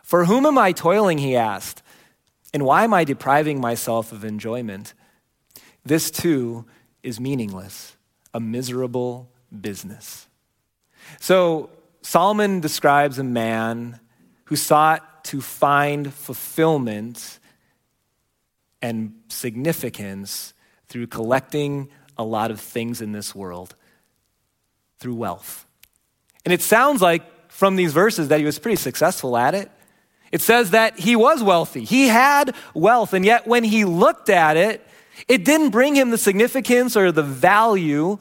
For 0.01 0.25
whom 0.25 0.47
am 0.47 0.57
I 0.57 0.71
toiling? 0.71 1.19
He 1.19 1.35
asked. 1.35 1.83
And 2.51 2.65
why 2.65 2.83
am 2.83 2.95
I 2.95 3.03
depriving 3.03 3.61
myself 3.61 4.11
of 4.11 4.25
enjoyment? 4.25 4.95
This 5.85 6.09
too 6.09 6.65
is 7.03 7.19
meaningless, 7.19 7.95
a 8.33 8.39
miserable 8.39 9.29
business. 9.61 10.27
So 11.19 11.69
Solomon 12.01 12.59
describes 12.59 13.19
a 13.19 13.23
man 13.23 13.99
who 14.45 14.55
sought 14.55 15.25
to 15.25 15.41
find 15.41 16.11
fulfillment 16.11 17.37
and 18.81 19.13
significance 19.27 20.53
through 20.87 21.07
collecting 21.07 21.89
a 22.17 22.23
lot 22.23 22.51
of 22.51 22.59
things 22.59 23.01
in 23.01 23.11
this 23.11 23.33
world, 23.33 23.75
through 24.99 25.15
wealth. 25.15 25.65
And 26.45 26.53
it 26.53 26.61
sounds 26.61 27.01
like 27.01 27.51
from 27.51 27.75
these 27.75 27.93
verses 27.93 28.29
that 28.29 28.39
he 28.39 28.45
was 28.45 28.59
pretty 28.59 28.75
successful 28.75 29.37
at 29.37 29.55
it. 29.55 29.69
It 30.31 30.41
says 30.41 30.71
that 30.71 30.99
he 30.99 31.15
was 31.15 31.41
wealthy. 31.41 31.83
He 31.83 32.07
had 32.07 32.55
wealth, 32.73 33.13
and 33.13 33.25
yet 33.25 33.47
when 33.47 33.63
he 33.63 33.85
looked 33.85 34.29
at 34.29 34.57
it, 34.57 34.85
it 35.27 35.43
didn't 35.43 35.71
bring 35.71 35.95
him 35.95 36.11
the 36.11 36.17
significance 36.17 36.95
or 36.95 37.11
the 37.11 37.23
value 37.23 38.17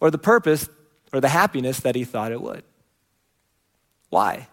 or 0.00 0.10
the 0.10 0.18
purpose 0.18 0.68
or 1.12 1.20
the 1.20 1.28
happiness 1.28 1.80
that 1.80 1.94
he 1.94 2.04
thought 2.04 2.32
it 2.32 2.40
would. 2.40 2.64
Why? 4.10 4.48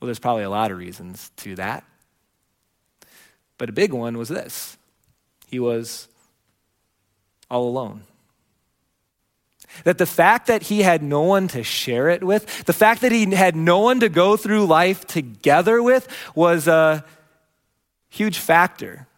Well, 0.00 0.06
there's 0.06 0.18
probably 0.18 0.42
a 0.42 0.50
lot 0.50 0.70
of 0.70 0.78
reasons 0.78 1.30
to 1.36 1.54
that. 1.56 1.84
But 3.58 3.68
a 3.68 3.72
big 3.72 3.92
one 3.92 4.18
was 4.18 4.28
this 4.28 4.76
he 5.46 5.60
was 5.60 6.08
all 7.50 7.68
alone. 7.68 8.02
That 9.84 9.98
the 9.98 10.06
fact 10.06 10.46
that 10.46 10.64
he 10.64 10.82
had 10.82 11.02
no 11.02 11.22
one 11.22 11.48
to 11.48 11.62
share 11.62 12.08
it 12.08 12.22
with, 12.22 12.64
the 12.64 12.72
fact 12.72 13.00
that 13.00 13.12
he 13.12 13.34
had 13.34 13.56
no 13.56 13.80
one 13.80 14.00
to 14.00 14.08
go 14.08 14.36
through 14.36 14.66
life 14.66 15.06
together 15.06 15.82
with, 15.82 16.06
was 16.34 16.68
a 16.68 17.04
huge 18.08 18.38
factor 18.38 19.08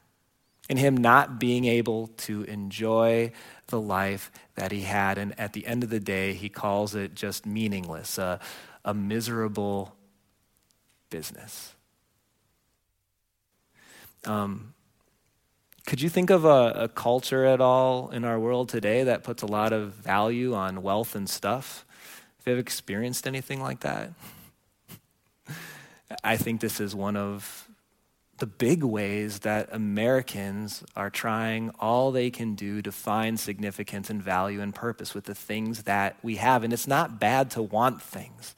in 0.68 0.78
him 0.78 0.96
not 0.96 1.38
being 1.38 1.66
able 1.66 2.08
to 2.08 2.42
enjoy 2.44 3.32
the 3.68 3.80
life 3.80 4.32
that 4.54 4.72
he 4.72 4.82
had. 4.82 5.18
And 5.18 5.38
at 5.38 5.52
the 5.52 5.66
end 5.66 5.84
of 5.84 5.90
the 5.90 6.00
day, 6.00 6.32
he 6.32 6.48
calls 6.48 6.94
it 6.94 7.14
just 7.14 7.44
meaningless, 7.46 8.18
a, 8.18 8.40
a 8.84 8.94
miserable 8.94 9.94
business. 11.10 11.75
Um, 14.26 14.74
could 15.86 16.00
you 16.00 16.08
think 16.08 16.30
of 16.30 16.44
a, 16.44 16.72
a, 16.76 16.88
culture 16.88 17.44
at 17.44 17.60
all 17.60 18.10
in 18.10 18.24
our 18.24 18.40
world 18.40 18.68
today 18.68 19.04
that 19.04 19.22
puts 19.22 19.42
a 19.42 19.46
lot 19.46 19.72
of 19.72 19.92
value 19.92 20.52
on 20.52 20.82
wealth 20.82 21.14
and 21.14 21.30
stuff? 21.30 21.84
Have 22.38 22.46
you 22.48 22.52
ever 22.54 22.60
experienced 22.60 23.26
anything 23.26 23.62
like 23.62 23.80
that? 23.80 24.10
I 26.24 26.36
think 26.36 26.60
this 26.60 26.80
is 26.80 26.94
one 26.94 27.16
of 27.16 27.68
the 28.38 28.46
big 28.46 28.82
ways 28.82 29.40
that 29.40 29.68
Americans 29.72 30.84
are 30.96 31.08
trying 31.08 31.70
all 31.78 32.10
they 32.10 32.30
can 32.30 32.54
do 32.54 32.82
to 32.82 32.90
find 32.90 33.38
significance 33.38 34.10
and 34.10 34.20
value 34.20 34.60
and 34.60 34.74
purpose 34.74 35.14
with 35.14 35.24
the 35.24 35.34
things 35.34 35.84
that 35.84 36.16
we 36.22 36.36
have. 36.36 36.64
And 36.64 36.72
it's 36.72 36.88
not 36.88 37.20
bad 37.20 37.50
to 37.52 37.62
want 37.62 38.02
things, 38.02 38.56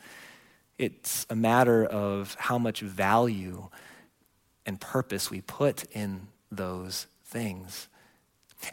it's 0.78 1.26
a 1.28 1.36
matter 1.36 1.84
of 1.84 2.36
how 2.38 2.56
much 2.56 2.80
value 2.80 3.68
and 4.68 4.78
purpose 4.78 5.30
we 5.30 5.40
put 5.40 5.84
in 5.92 6.28
those 6.52 7.06
things. 7.24 7.88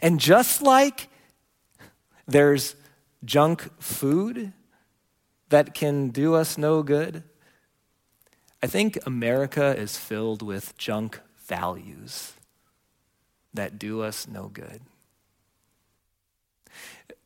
And 0.02 0.20
just 0.20 0.60
like 0.60 1.08
there's 2.28 2.76
junk 3.24 3.70
food 3.80 4.52
that 5.48 5.72
can 5.72 6.10
do 6.10 6.34
us 6.34 6.58
no 6.58 6.82
good, 6.82 7.22
I 8.62 8.66
think 8.66 8.98
America 9.06 9.74
is 9.74 9.96
filled 9.96 10.42
with 10.42 10.76
junk 10.76 11.18
values 11.46 12.34
that 13.54 13.78
do 13.78 14.02
us 14.02 14.28
no 14.28 14.48
good. 14.48 14.82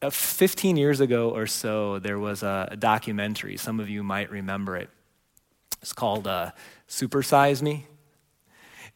Uh, 0.01 0.11
15 0.11 0.77
years 0.77 1.01
ago 1.01 1.31
or 1.31 1.49
so, 1.49 1.99
there 1.99 2.21
was 2.21 2.45
a, 2.45 2.77
documentary. 2.79 3.57
Some 3.57 3.81
of 3.81 3.91
you 3.91 4.05
might 4.05 4.31
remember 4.31 4.77
it. 4.77 4.91
It's 5.83 5.93
called 5.93 6.29
uh, 6.29 6.53
Super 6.87 7.25
Size 7.25 7.63
Me. 7.65 7.87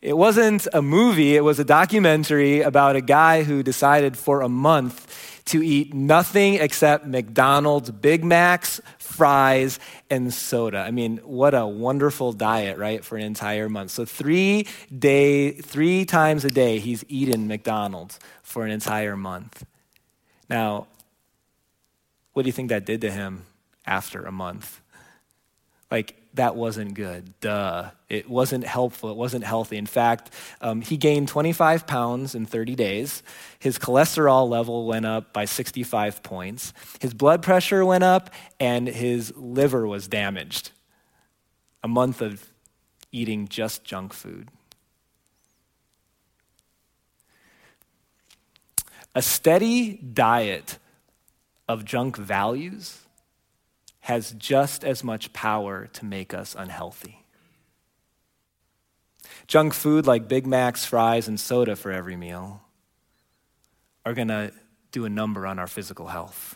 It 0.04 0.18
wasn't 0.18 0.68
a 0.74 0.82
movie, 0.82 1.34
it 1.34 1.40
was 1.40 1.58
a 1.58 1.64
documentary 1.64 2.60
about 2.60 2.94
a 2.94 3.00
guy 3.00 3.42
who 3.42 3.62
decided 3.62 4.18
for 4.18 4.42
a 4.42 4.50
month 4.50 5.40
to 5.46 5.62
eat 5.64 5.94
nothing 5.94 6.56
except 6.56 7.06
McDonald's 7.06 7.90
Big 7.90 8.22
Macs, 8.22 8.82
fries, 8.98 9.80
and 10.10 10.30
soda. 10.30 10.80
I 10.80 10.90
mean, 10.90 11.16
what 11.24 11.54
a 11.54 11.66
wonderful 11.66 12.34
diet, 12.34 12.76
right, 12.76 13.02
for 13.02 13.16
an 13.16 13.24
entire 13.24 13.70
month. 13.70 13.92
So 13.92 14.04
three 14.04 14.66
day, 14.94 15.52
three 15.52 16.04
times 16.04 16.44
a 16.44 16.50
day, 16.50 16.80
he's 16.80 17.02
eaten 17.08 17.48
McDonald's 17.48 18.20
for 18.42 18.66
an 18.66 18.72
entire 18.72 19.16
month. 19.16 19.64
Now, 20.50 20.86
what 22.34 22.42
do 22.42 22.48
you 22.50 22.52
think 22.52 22.68
that 22.68 22.84
did 22.84 23.00
to 23.00 23.10
him 23.10 23.46
after 23.86 24.24
a 24.24 24.32
month? 24.32 24.82
Like, 25.90 26.14
that 26.34 26.56
wasn't 26.56 26.94
good. 26.94 27.38
Duh. 27.40 27.90
It 28.08 28.28
wasn't 28.28 28.64
helpful. 28.64 29.10
It 29.10 29.16
wasn't 29.16 29.44
healthy. 29.44 29.76
In 29.76 29.86
fact, 29.86 30.30
um, 30.60 30.80
he 30.80 30.96
gained 30.96 31.28
25 31.28 31.86
pounds 31.86 32.34
in 32.34 32.44
30 32.44 32.74
days. 32.74 33.22
His 33.58 33.78
cholesterol 33.78 34.48
level 34.48 34.86
went 34.86 35.06
up 35.06 35.32
by 35.32 35.44
65 35.44 36.22
points. 36.22 36.72
His 37.00 37.14
blood 37.14 37.42
pressure 37.42 37.84
went 37.84 38.04
up, 38.04 38.30
and 38.58 38.88
his 38.88 39.32
liver 39.36 39.86
was 39.86 40.08
damaged. 40.08 40.72
A 41.82 41.88
month 41.88 42.20
of 42.20 42.52
eating 43.12 43.46
just 43.46 43.84
junk 43.84 44.12
food. 44.12 44.48
A 49.14 49.22
steady 49.22 49.98
diet 49.98 50.78
of 51.68 51.84
junk 51.84 52.16
values 52.16 53.03
has 54.04 54.32
just 54.32 54.84
as 54.84 55.02
much 55.02 55.32
power 55.32 55.86
to 55.86 56.04
make 56.04 56.34
us 56.34 56.54
unhealthy. 56.58 57.24
Junk 59.46 59.72
food 59.72 60.06
like 60.06 60.28
Big 60.28 60.46
Macs, 60.46 60.84
fries, 60.84 61.26
and 61.26 61.40
soda 61.40 61.74
for 61.74 61.90
every 61.90 62.14
meal 62.14 62.60
are 64.04 64.12
going 64.12 64.28
to 64.28 64.52
do 64.92 65.06
a 65.06 65.08
number 65.08 65.46
on 65.46 65.58
our 65.58 65.66
physical 65.66 66.08
health. 66.08 66.54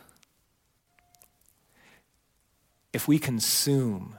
If 2.92 3.08
we 3.08 3.18
consume 3.18 4.18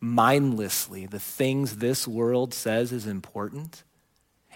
mindlessly 0.00 1.06
the 1.06 1.20
things 1.20 1.76
this 1.76 2.08
world 2.08 2.52
says 2.52 2.90
is 2.90 3.06
important, 3.06 3.84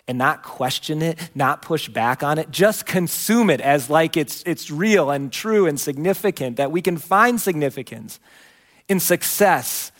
and 0.09 0.19
not 0.19 0.43
question 0.43 1.03
it, 1.03 1.31
not 1.35 1.63
push 1.63 1.89
back 1.89 2.23
on 2.23 2.39
it, 2.39 2.51
just 2.51 2.87
consume 2.87 3.51
it 3.51 3.61
as 3.61 3.91
like 3.91 4.17
it's, 4.17 4.43
it's 4.47 4.71
real 4.71 5.11
and 5.11 5.33
true 5.33 5.67
and 5.67 5.81
significant, 5.81 6.57
that 6.57 6.71
we 6.71 6.81
can 6.81 6.97
find 6.97 7.41
significance 7.41 8.21
in 8.89 9.01
success 9.01 9.91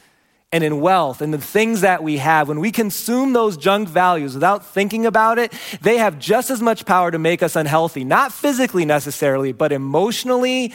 and 0.53 0.63
in 0.63 0.81
wealth 0.81 1.21
and 1.21 1.35
the 1.35 1.39
things 1.39 1.81
that 1.81 2.05
we 2.05 2.19
have. 2.19 2.49
When 2.49 2.61
we 2.61 2.71
consume 2.71 3.33
those 3.33 3.57
junk 3.57 3.89
values 3.89 4.35
without 4.35 4.65
thinking 4.65 5.07
about 5.07 5.39
it, 5.39 5.53
they 5.83 5.99
have 5.99 6.19
just 6.21 6.51
as 6.51 6.63
much 6.63 6.87
power 6.87 7.11
to 7.11 7.19
make 7.19 7.43
us 7.43 7.57
unhealthy, 7.57 8.05
not 8.05 8.33
physically 8.33 8.85
necessarily, 8.85 9.53
but 9.53 9.73
emotionally 9.73 10.73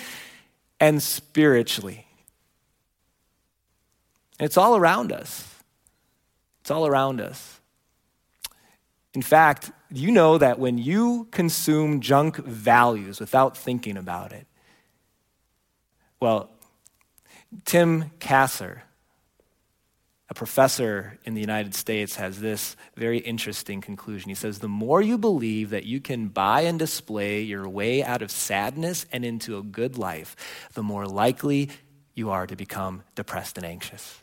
and 0.80 1.02
spiritually. 1.02 2.06
it's 4.40 4.58
all 4.58 4.76
around 4.76 5.12
us. 5.12 5.48
It's 6.62 6.72
all 6.72 6.88
around 6.88 7.22
us. 7.22 7.61
In 9.14 9.22
fact, 9.22 9.72
you 9.90 10.12
know 10.12 10.38
that 10.38 10.58
when 10.58 10.78
you 10.78 11.28
consume 11.32 12.00
junk 12.00 12.38
values 12.38 13.20
without 13.20 13.58
thinking 13.58 13.98
about 13.98 14.32
it, 14.32 14.48
well, 16.20 16.50
Tim 17.66 18.12
Kasser, 18.20 18.84
a 20.30 20.34
professor 20.34 21.20
in 21.26 21.34
the 21.34 21.42
United 21.42 21.76
States, 21.76 22.16
has 22.16 22.40
this 22.40 22.78
very 22.96 23.18
interesting 23.18 23.82
conclusion. 23.82 24.30
He 24.30 24.36
says, 24.36 24.60
The 24.60 24.70
more 24.70 25.02
you 25.02 25.18
believe 25.18 25.72
that 25.72 25.84
you 25.84 26.00
can 26.00 26.30
buy 26.30 26.62
and 26.62 26.80
display 26.80 27.42
your 27.42 27.68
way 27.68 28.02
out 28.04 28.22
of 28.22 28.32
sadness 28.32 29.06
and 29.12 29.26
into 29.26 29.58
a 29.58 29.64
good 29.64 29.98
life, 29.98 30.36
the 30.74 30.84
more 30.84 31.06
likely 31.06 31.70
you 32.14 32.30
are 32.30 32.48
to 32.48 32.56
become 32.56 33.04
depressed 33.16 33.58
and 33.58 33.66
anxious. 33.66 34.22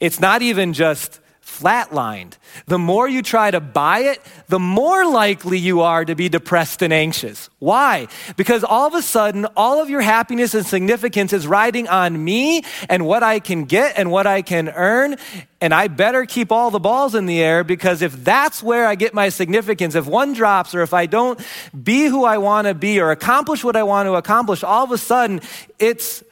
It's 0.00 0.18
not 0.18 0.42
even 0.42 0.72
just 0.72 1.20
flatlined. 1.46 2.34
The 2.66 2.78
more 2.78 3.08
you 3.08 3.22
try 3.22 3.50
to 3.50 3.60
buy 3.60 4.00
it, 4.00 4.20
the 4.48 4.58
more 4.58 5.08
likely 5.08 5.58
you 5.58 5.80
are 5.80 6.04
to 6.04 6.14
be 6.16 6.28
depressed 6.28 6.82
and 6.82 6.92
anxious. 6.92 7.48
Why? 7.60 8.08
Because 8.36 8.64
all 8.64 8.88
of 8.88 8.94
a 8.94 9.00
sudden, 9.00 9.46
all 9.56 9.80
of 9.80 9.88
your 9.88 10.00
happiness 10.00 10.54
and 10.54 10.66
significance 10.66 11.32
is 11.32 11.46
riding 11.46 11.86
on 11.86 12.22
me 12.22 12.62
and 12.88 13.06
what 13.06 13.22
I 13.22 13.38
can 13.38 13.64
get 13.64 13.96
and 13.96 14.10
what 14.10 14.26
I 14.26 14.42
can 14.42 14.68
earn. 14.70 15.16
And 15.60 15.72
I 15.72 15.86
better 15.86 16.26
keep 16.26 16.50
all 16.50 16.70
the 16.72 16.80
balls 16.80 17.14
in 17.14 17.26
the 17.26 17.40
air 17.40 17.62
because 17.62 18.02
if 18.02 18.12
that's 18.24 18.60
where 18.60 18.86
I 18.86 18.96
get 18.96 19.14
my 19.14 19.28
significance, 19.28 19.94
if 19.94 20.06
one 20.06 20.32
drops 20.32 20.74
or 20.74 20.82
if 20.82 20.92
I 20.92 21.06
don't 21.06 21.40
be 21.80 22.06
who 22.06 22.24
I 22.24 22.38
want 22.38 22.66
to 22.66 22.74
be 22.74 23.00
or 23.00 23.12
accomplish 23.12 23.62
what 23.62 23.76
I 23.76 23.84
want 23.84 24.08
to 24.08 24.14
accomplish, 24.14 24.64
all 24.64 24.84
of 24.84 24.90
a 24.90 24.98
sudden 24.98 25.40
it's 25.78 26.24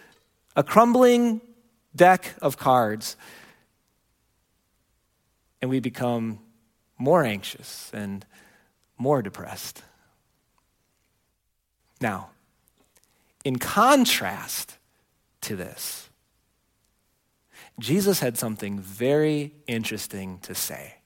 a 0.57 0.65
crumbling 0.65 1.41
deck 1.95 2.35
of 2.43 2.59
cards 2.59 3.17
and 5.65 5.71
we 5.71 5.81
become 5.81 6.41
more 6.99 7.25
anxious 7.25 7.91
and 7.95 8.27
more 8.99 9.23
depressed. 9.23 9.83
Now, 12.03 12.29
in 13.47 13.59
contrast 13.59 14.77
to 15.41 15.57
this, 15.57 16.11
Jesus 17.79 18.21
had 18.21 18.37
something 18.37 18.79
very 18.79 19.55
interesting 19.67 20.39
to 20.41 20.55
say. 20.55 20.97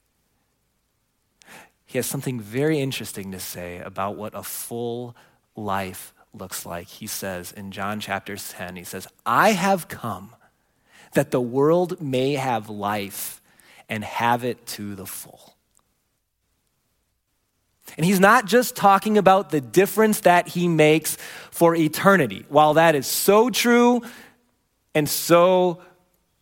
He 1.86 1.96
has 1.96 2.06
something 2.06 2.40
very 2.40 2.80
interesting 2.80 3.30
to 3.30 3.38
say 3.38 3.78
about 3.78 4.16
what 4.16 4.34
a 4.34 4.42
full 4.42 5.14
life 5.54 6.12
looks 6.34 6.66
like. 6.66 6.88
He 6.88 7.06
says 7.06 7.52
in 7.52 7.70
John 7.70 8.00
chapter 8.00 8.34
10, 8.34 8.74
he 8.74 8.82
says, 8.82 9.06
I 9.24 9.52
have 9.52 9.86
come 9.86 10.34
that 11.12 11.30
the 11.30 11.40
world 11.40 12.02
may 12.02 12.32
have 12.32 12.68
life 12.68 13.37
and 13.88 14.04
have 14.04 14.44
it 14.44 14.64
to 14.66 14.94
the 14.94 15.06
full. 15.06 15.54
And 17.96 18.04
he's 18.04 18.20
not 18.20 18.44
just 18.44 18.76
talking 18.76 19.16
about 19.16 19.50
the 19.50 19.60
difference 19.60 20.20
that 20.20 20.48
he 20.48 20.68
makes 20.68 21.16
for 21.50 21.74
eternity. 21.74 22.44
While 22.48 22.74
that 22.74 22.94
is 22.94 23.06
so 23.06 23.50
true 23.50 24.02
and 24.94 25.08
so 25.08 25.80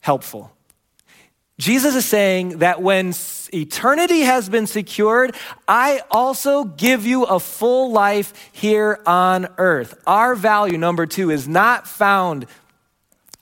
helpful, 0.00 0.52
Jesus 1.58 1.94
is 1.94 2.04
saying 2.04 2.58
that 2.58 2.82
when 2.82 3.14
eternity 3.52 4.20
has 4.20 4.48
been 4.48 4.66
secured, 4.66 5.34
I 5.66 6.02
also 6.10 6.64
give 6.64 7.06
you 7.06 7.24
a 7.24 7.40
full 7.40 7.92
life 7.92 8.34
here 8.52 9.00
on 9.06 9.48
earth. 9.56 9.98
Our 10.06 10.34
value, 10.34 10.76
number 10.76 11.06
two, 11.06 11.30
is 11.30 11.48
not 11.48 11.88
found 11.88 12.46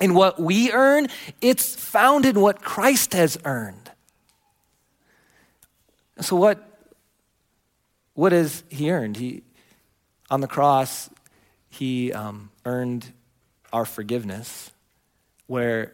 in 0.01 0.15
what 0.15 0.41
we 0.41 0.71
earn, 0.71 1.09
it's 1.41 1.75
found 1.75 2.25
in 2.27 2.41
what 2.41 2.63
Christ 2.63 3.15
has 3.15 3.39
earned. 3.45 3.84
So 6.21 6.37
what 6.37 6.71
what 8.15 8.33
has 8.33 8.63
he 8.69 8.91
earned? 8.91 9.17
He 9.17 9.43
on 10.31 10.41
the 10.41 10.49
cross 10.49 11.11
he 11.75 12.13
um, 12.13 12.51
earned 12.65 13.13
our 13.73 13.85
forgiveness, 13.85 14.71
where 15.49 15.93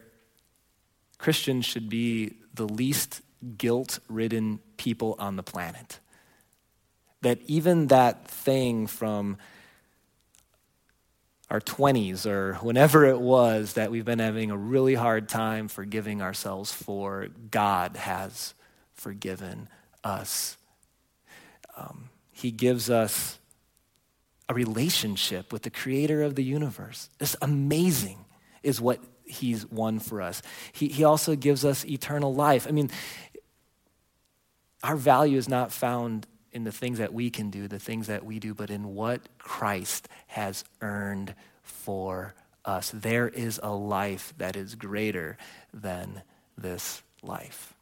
Christians 1.17 1.65
should 1.65 1.89
be 1.89 2.35
the 2.53 2.67
least 2.67 3.21
guilt-ridden 3.57 4.59
people 4.77 5.15
on 5.17 5.37
the 5.37 5.43
planet. 5.43 5.99
That 7.21 7.39
even 7.47 7.87
that 7.87 8.27
thing 8.27 8.85
from 8.85 9.37
our 11.49 11.59
20s 11.59 12.27
or 12.27 12.53
whenever 12.61 13.05
it 13.05 13.19
was 13.19 13.73
that 13.73 13.89
we've 13.89 14.05
been 14.05 14.19
having 14.19 14.51
a 14.51 14.57
really 14.57 14.93
hard 14.93 15.27
time 15.27 15.67
forgiving 15.67 16.21
ourselves 16.21 16.71
for, 16.71 17.27
God 17.49 17.97
has 17.97 18.53
forgiven 18.93 19.67
us. 20.03 20.57
Um, 21.77 22.09
he 22.31 22.51
gives 22.51 22.89
us 22.89 23.39
a 24.49 24.53
relationship 24.53 25.53
with 25.53 25.61
the 25.61 25.69
creator 25.69 26.23
of 26.23 26.35
the 26.35 26.43
universe. 26.43 27.09
It's 27.19 27.35
amazing, 27.41 28.25
is 28.63 28.81
what 28.81 28.99
he's 29.23 29.65
won 29.65 29.99
for 29.99 30.21
us. 30.21 30.41
He, 30.73 30.89
he 30.89 31.03
also 31.03 31.35
gives 31.35 31.63
us 31.63 31.85
eternal 31.85 32.33
life. 32.33 32.67
I 32.67 32.71
mean, 32.71 32.89
our 34.83 34.95
value 34.95 35.37
is 35.37 35.47
not 35.47 35.71
found 35.71 36.27
in 36.51 36.63
the 36.65 36.71
things 36.71 36.97
that 36.97 37.13
we 37.13 37.29
can 37.29 37.49
do, 37.49 37.67
the 37.67 37.79
things 37.79 38.07
that 38.07 38.25
we 38.25 38.39
do, 38.39 38.53
but 38.53 38.69
in 38.69 38.93
what 38.93 39.21
Christ 39.37 40.09
has 40.27 40.65
earned 40.81 41.33
for 41.63 42.33
us. 42.65 42.91
There 42.93 43.29
is 43.29 43.59
a 43.63 43.73
life 43.73 44.33
that 44.37 44.55
is 44.55 44.75
greater 44.75 45.37
than 45.73 46.23
this 46.57 47.01
life. 47.23 47.73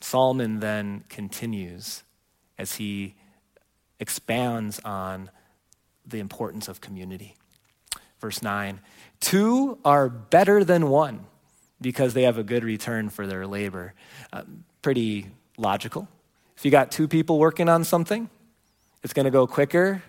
Solomon 0.00 0.60
then 0.60 1.04
continues 1.08 2.02
as 2.58 2.76
he 2.76 3.14
expands 4.00 4.80
on 4.84 5.30
the 6.06 6.20
importance 6.20 6.68
of 6.68 6.80
community. 6.80 7.36
Verse 8.20 8.42
9 8.42 8.80
Two 9.20 9.78
are 9.84 10.08
better 10.08 10.64
than 10.64 10.88
one 10.88 11.26
because 11.80 12.14
they 12.14 12.22
have 12.22 12.38
a 12.38 12.42
good 12.42 12.64
return 12.64 13.08
for 13.08 13.26
their 13.26 13.46
labor. 13.46 13.94
Uh, 14.32 14.42
pretty 14.82 15.26
logical. 15.56 16.08
If 16.56 16.64
you 16.64 16.70
got 16.70 16.90
two 16.90 17.06
people 17.06 17.38
working 17.38 17.68
on 17.68 17.84
something, 17.84 18.28
it's 19.02 19.12
going 19.12 19.24
to 19.24 19.30
go 19.30 19.46
quicker, 19.46 20.02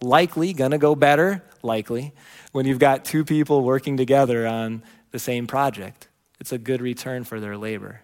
likely, 0.00 0.52
going 0.52 0.72
to 0.72 0.78
go 0.78 0.94
better, 0.96 1.44
likely, 1.62 2.12
when 2.50 2.66
you've 2.66 2.80
got 2.80 3.04
two 3.04 3.24
people 3.24 3.62
working 3.62 3.96
together 3.96 4.46
on 4.46 4.82
the 5.12 5.18
same 5.18 5.46
project. 5.46 6.08
It's 6.40 6.50
a 6.50 6.58
good 6.58 6.80
return 6.82 7.22
for 7.22 7.38
their 7.38 7.56
labor. 7.56 8.00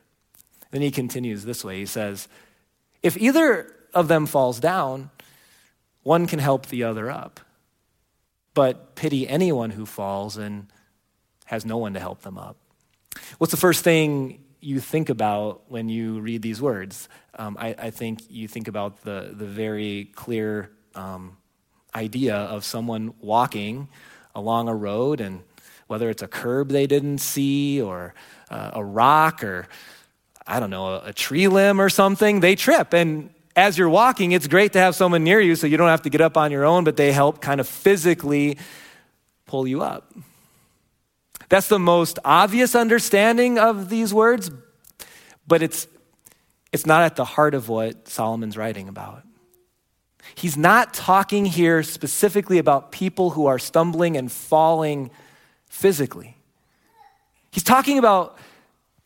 Then 0.70 0.82
he 0.82 0.90
continues 0.90 1.44
this 1.44 1.64
way 1.64 1.78
He 1.78 1.86
says, 1.86 2.28
If 3.02 3.16
either 3.16 3.74
of 3.94 4.08
them 4.08 4.26
falls 4.26 4.60
down, 4.60 5.10
one 6.02 6.26
can 6.26 6.38
help 6.38 6.66
the 6.66 6.84
other 6.84 7.10
up. 7.10 7.40
But 8.54 8.94
pity 8.96 9.28
anyone 9.28 9.70
who 9.70 9.86
falls 9.86 10.36
and 10.36 10.66
has 11.46 11.64
no 11.64 11.76
one 11.76 11.94
to 11.94 12.00
help 12.00 12.22
them 12.22 12.38
up. 12.38 12.56
What's 13.38 13.50
the 13.50 13.58
first 13.58 13.84
thing 13.84 14.44
you 14.60 14.80
think 14.80 15.08
about 15.08 15.70
when 15.70 15.88
you 15.88 16.20
read 16.20 16.42
these 16.42 16.60
words? 16.60 17.08
Um, 17.34 17.56
I, 17.58 17.74
I, 17.78 17.90
think 17.90 18.22
you 18.28 18.48
think 18.48 18.68
about 18.68 19.02
the, 19.02 19.32
the 19.32 19.46
very 19.46 20.10
clear 20.14 20.70
um, 20.94 21.36
idea 21.94 22.34
of 22.34 22.64
someone 22.64 23.14
walking 23.20 23.88
along 24.34 24.68
a 24.68 24.74
road, 24.74 25.20
and 25.20 25.42
whether 25.86 26.10
it's 26.10 26.22
a 26.22 26.28
curb 26.28 26.68
they 26.70 26.86
didn't 26.86 27.18
see, 27.18 27.80
or 27.80 28.14
uh, 28.50 28.72
a 28.74 28.84
rock, 28.84 29.44
or 29.44 29.68
I 30.48 30.60
don't 30.60 30.70
know, 30.70 31.02
a, 31.04 31.12
tree 31.12 31.46
limb 31.46 31.78
or 31.78 31.90
something, 31.90 32.40
they 32.40 32.56
trip. 32.56 32.94
And 32.94 33.28
as 33.54 33.76
you're 33.76 33.90
walking, 33.90 34.32
it's 34.32 34.46
great 34.46 34.72
to 34.72 34.78
have 34.78 34.94
someone 34.94 35.22
near 35.22 35.40
you 35.40 35.54
so 35.56 35.66
you 35.66 35.76
don't 35.76 35.88
have 35.88 36.02
to 36.02 36.10
get 36.10 36.22
up 36.22 36.38
on 36.38 36.50
your 36.50 36.64
own, 36.64 36.84
but 36.84 36.96
they 36.96 37.12
help 37.12 37.42
kind 37.42 37.60
of 37.60 37.68
physically 37.68 38.56
pull 39.44 39.66
you 39.66 39.82
up. 39.82 40.10
That's 41.50 41.68
the 41.68 41.78
most 41.78 42.18
obvious 42.24 42.74
understanding 42.74 43.58
of 43.58 43.90
these 43.90 44.14
words, 44.14 44.50
but 45.46 45.62
it's, 45.62 45.86
it's 46.72 46.86
not 46.86 47.02
at 47.02 47.16
the 47.16 47.26
heart 47.26 47.54
of 47.54 47.68
what 47.68 48.08
Solomon's 48.08 48.56
writing 48.56 48.88
about. 48.88 49.24
He's 50.34 50.56
not 50.56 50.94
talking 50.94 51.44
here 51.44 51.82
specifically 51.82 52.56
about 52.56 52.90
people 52.90 53.30
who 53.30 53.46
are 53.46 53.58
stumbling 53.58 54.16
and 54.16 54.32
falling 54.32 55.10
physically. 55.68 56.36
He's 57.50 57.64
talking 57.64 57.98
about 57.98 58.38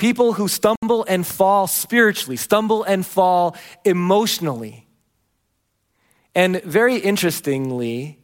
People 0.02 0.32
who 0.32 0.48
stumble 0.48 1.04
and 1.06 1.24
fall 1.24 1.68
spiritually, 1.68 2.36
stumble 2.36 2.82
and 2.82 3.06
fall 3.06 3.56
emotionally. 3.84 4.88
And 6.34 6.60
very 6.64 6.96
interestingly, 6.96 8.18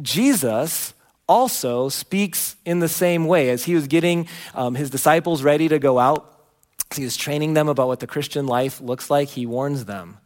Jesus 0.00 0.94
also 1.28 1.88
speaks 1.88 2.54
in 2.64 2.78
the 2.78 2.88
same 2.88 3.26
way. 3.26 3.50
As 3.50 3.64
he 3.64 3.74
was 3.74 3.88
getting 3.88 4.28
um, 4.54 4.76
his 4.76 4.88
disciples 4.88 5.42
ready 5.42 5.66
to 5.66 5.80
go 5.80 5.98
out, 5.98 6.32
he 6.94 7.02
was 7.02 7.16
training 7.16 7.54
them 7.54 7.68
about 7.68 7.88
what 7.88 7.98
the 7.98 8.06
Christian 8.06 8.46
life 8.46 8.80
looks 8.80 9.10
like, 9.10 9.30
he 9.30 9.46
warns 9.46 9.86
them 9.86 10.18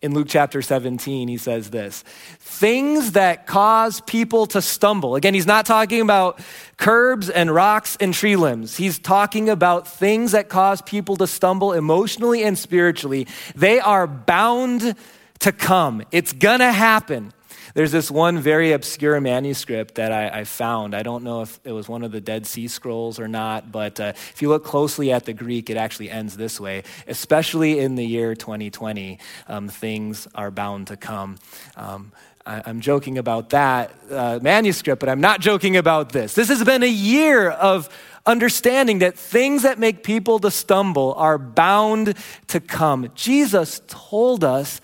in 0.00 0.14
Luke 0.14 0.28
chapter 0.28 0.62
17, 0.62 1.26
he 1.26 1.36
says 1.36 1.70
this 1.70 2.02
things 2.38 3.12
that 3.12 3.46
cause 3.46 4.00
people 4.02 4.46
to 4.46 4.62
stumble. 4.62 5.16
Again, 5.16 5.34
he's 5.34 5.46
not 5.46 5.66
talking 5.66 6.00
about 6.00 6.40
curbs 6.76 7.28
and 7.28 7.52
rocks 7.52 7.96
and 8.00 8.14
tree 8.14 8.36
limbs. 8.36 8.76
He's 8.76 8.98
talking 8.98 9.48
about 9.48 9.88
things 9.88 10.32
that 10.32 10.48
cause 10.48 10.82
people 10.82 11.16
to 11.16 11.26
stumble 11.26 11.72
emotionally 11.72 12.44
and 12.44 12.56
spiritually. 12.56 13.26
They 13.56 13.80
are 13.80 14.06
bound 14.06 14.94
to 15.40 15.52
come, 15.52 16.02
it's 16.10 16.32
gonna 16.32 16.72
happen. 16.72 17.32
There's 17.78 17.92
this 17.92 18.10
one 18.10 18.40
very 18.40 18.72
obscure 18.72 19.20
manuscript 19.20 19.94
that 19.94 20.10
I, 20.10 20.40
I, 20.40 20.42
found. 20.42 20.96
I 20.96 21.04
don't 21.04 21.22
know 21.22 21.42
if 21.42 21.60
it 21.62 21.70
was 21.70 21.88
one 21.88 22.02
of 22.02 22.10
the 22.10 22.20
Dead 22.20 22.44
Sea 22.44 22.66
Scrolls 22.66 23.20
or 23.20 23.28
not, 23.28 23.70
but 23.70 24.00
uh, 24.00 24.14
if 24.16 24.42
you 24.42 24.48
look 24.48 24.64
closely 24.64 25.12
at 25.12 25.26
the 25.26 25.32
Greek, 25.32 25.70
it 25.70 25.76
actually 25.76 26.10
ends 26.10 26.36
this 26.36 26.58
way. 26.58 26.82
Especially 27.06 27.78
in 27.78 27.94
the 27.94 28.04
year 28.04 28.34
2020, 28.34 29.20
um, 29.46 29.68
things 29.68 30.26
are 30.34 30.50
bound 30.50 30.88
to 30.88 30.96
come. 30.96 31.38
Um, 31.76 32.10
I, 32.44 32.68
am 32.68 32.80
joking 32.80 33.16
about 33.16 33.50
that 33.50 33.94
uh, 34.10 34.40
manuscript, 34.42 34.98
but 34.98 35.08
I'm 35.08 35.20
not 35.20 35.38
joking 35.38 35.76
about 35.76 36.10
this. 36.10 36.34
This 36.34 36.48
has 36.48 36.64
been 36.64 36.82
a 36.82 36.86
year 36.86 37.48
of 37.48 37.88
understanding 38.26 38.98
that 38.98 39.16
things 39.16 39.62
that 39.62 39.78
make 39.78 40.02
people 40.02 40.40
to 40.40 40.50
stumble 40.50 41.14
are 41.16 41.38
bound 41.38 42.16
to 42.48 42.58
come. 42.58 43.08
Jesus 43.14 43.82
told 43.86 44.42
us 44.42 44.80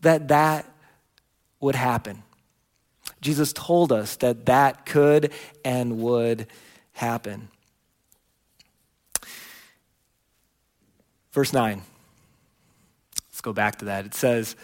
that 0.00 0.28
that 0.28 0.71
would 1.62 1.76
happen. 1.76 2.22
Jesus 3.22 3.52
told 3.52 3.92
us 3.92 4.16
that 4.16 4.46
that 4.46 4.84
could 4.84 5.32
and 5.64 5.98
would 5.98 6.46
happen. 6.92 7.48
Verse 11.32 11.52
9. 11.52 11.80
Let's 13.30 13.40
go 13.40 13.52
back 13.52 13.78
to 13.78 13.86
that. 13.86 14.04
It 14.04 14.14
says, 14.14 14.56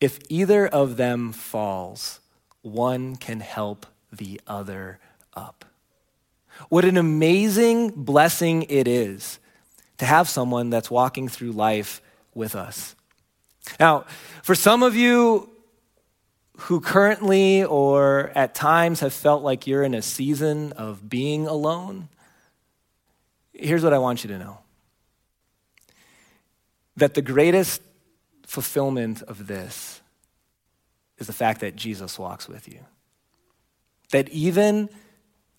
If 0.00 0.18
either 0.28 0.66
of 0.66 0.96
them 0.96 1.32
falls, 1.32 2.18
one 2.62 3.14
can 3.16 3.40
help 3.40 3.86
the 4.10 4.40
other 4.46 4.98
up. 5.34 5.64
What 6.68 6.84
an 6.84 6.96
amazing 6.96 7.90
blessing 7.90 8.64
it 8.64 8.88
is 8.88 9.38
to 9.98 10.06
have 10.06 10.28
someone 10.28 10.70
that's 10.70 10.90
walking 10.90 11.28
through 11.28 11.52
life 11.52 12.00
with 12.34 12.54
us. 12.54 12.96
Now, 13.78 14.06
for 14.42 14.54
some 14.54 14.82
of 14.82 14.96
you 14.96 15.51
who 16.58 16.80
currently 16.80 17.64
or 17.64 18.30
at 18.34 18.54
times 18.54 19.00
have 19.00 19.12
felt 19.12 19.42
like 19.42 19.66
you're 19.66 19.82
in 19.82 19.94
a 19.94 20.02
season 20.02 20.72
of 20.72 21.08
being 21.08 21.46
alone, 21.46 22.08
here's 23.52 23.82
what 23.82 23.92
I 23.92 23.98
want 23.98 24.24
you 24.24 24.28
to 24.28 24.38
know 24.38 24.58
that 26.96 27.14
the 27.14 27.22
greatest 27.22 27.80
fulfillment 28.46 29.22
of 29.22 29.46
this 29.46 30.02
is 31.16 31.26
the 31.26 31.32
fact 31.32 31.60
that 31.60 31.74
Jesus 31.74 32.18
walks 32.18 32.48
with 32.48 32.68
you. 32.68 32.80
That 34.10 34.28
even 34.28 34.90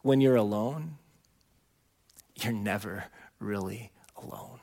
when 0.03 0.21
you're 0.21 0.35
alone, 0.35 0.97
you're 2.35 2.53
never 2.53 3.05
really 3.39 3.91
alone 4.15 4.59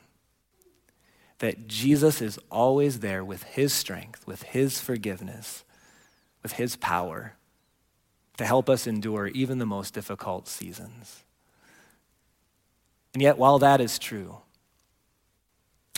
that 1.41 1.67
Jesus 1.67 2.21
is 2.21 2.39
always 2.51 2.99
there 2.99 3.25
with 3.25 3.41
his 3.43 3.73
strength, 3.73 4.25
with 4.27 4.43
his 4.43 4.79
forgiveness, 4.79 5.63
with 6.43 6.53
his 6.53 6.75
power 6.75 7.35
to 8.37 8.45
help 8.45 8.69
us 8.69 8.87
endure 8.87 9.27
even 9.27 9.59
the 9.59 9.65
most 9.65 9.93
difficult 9.93 10.47
seasons. 10.47 11.23
And 13.13 13.21
yet, 13.21 13.37
while 13.37 13.59
that 13.59 13.81
is 13.81 13.99
true, 13.99 14.37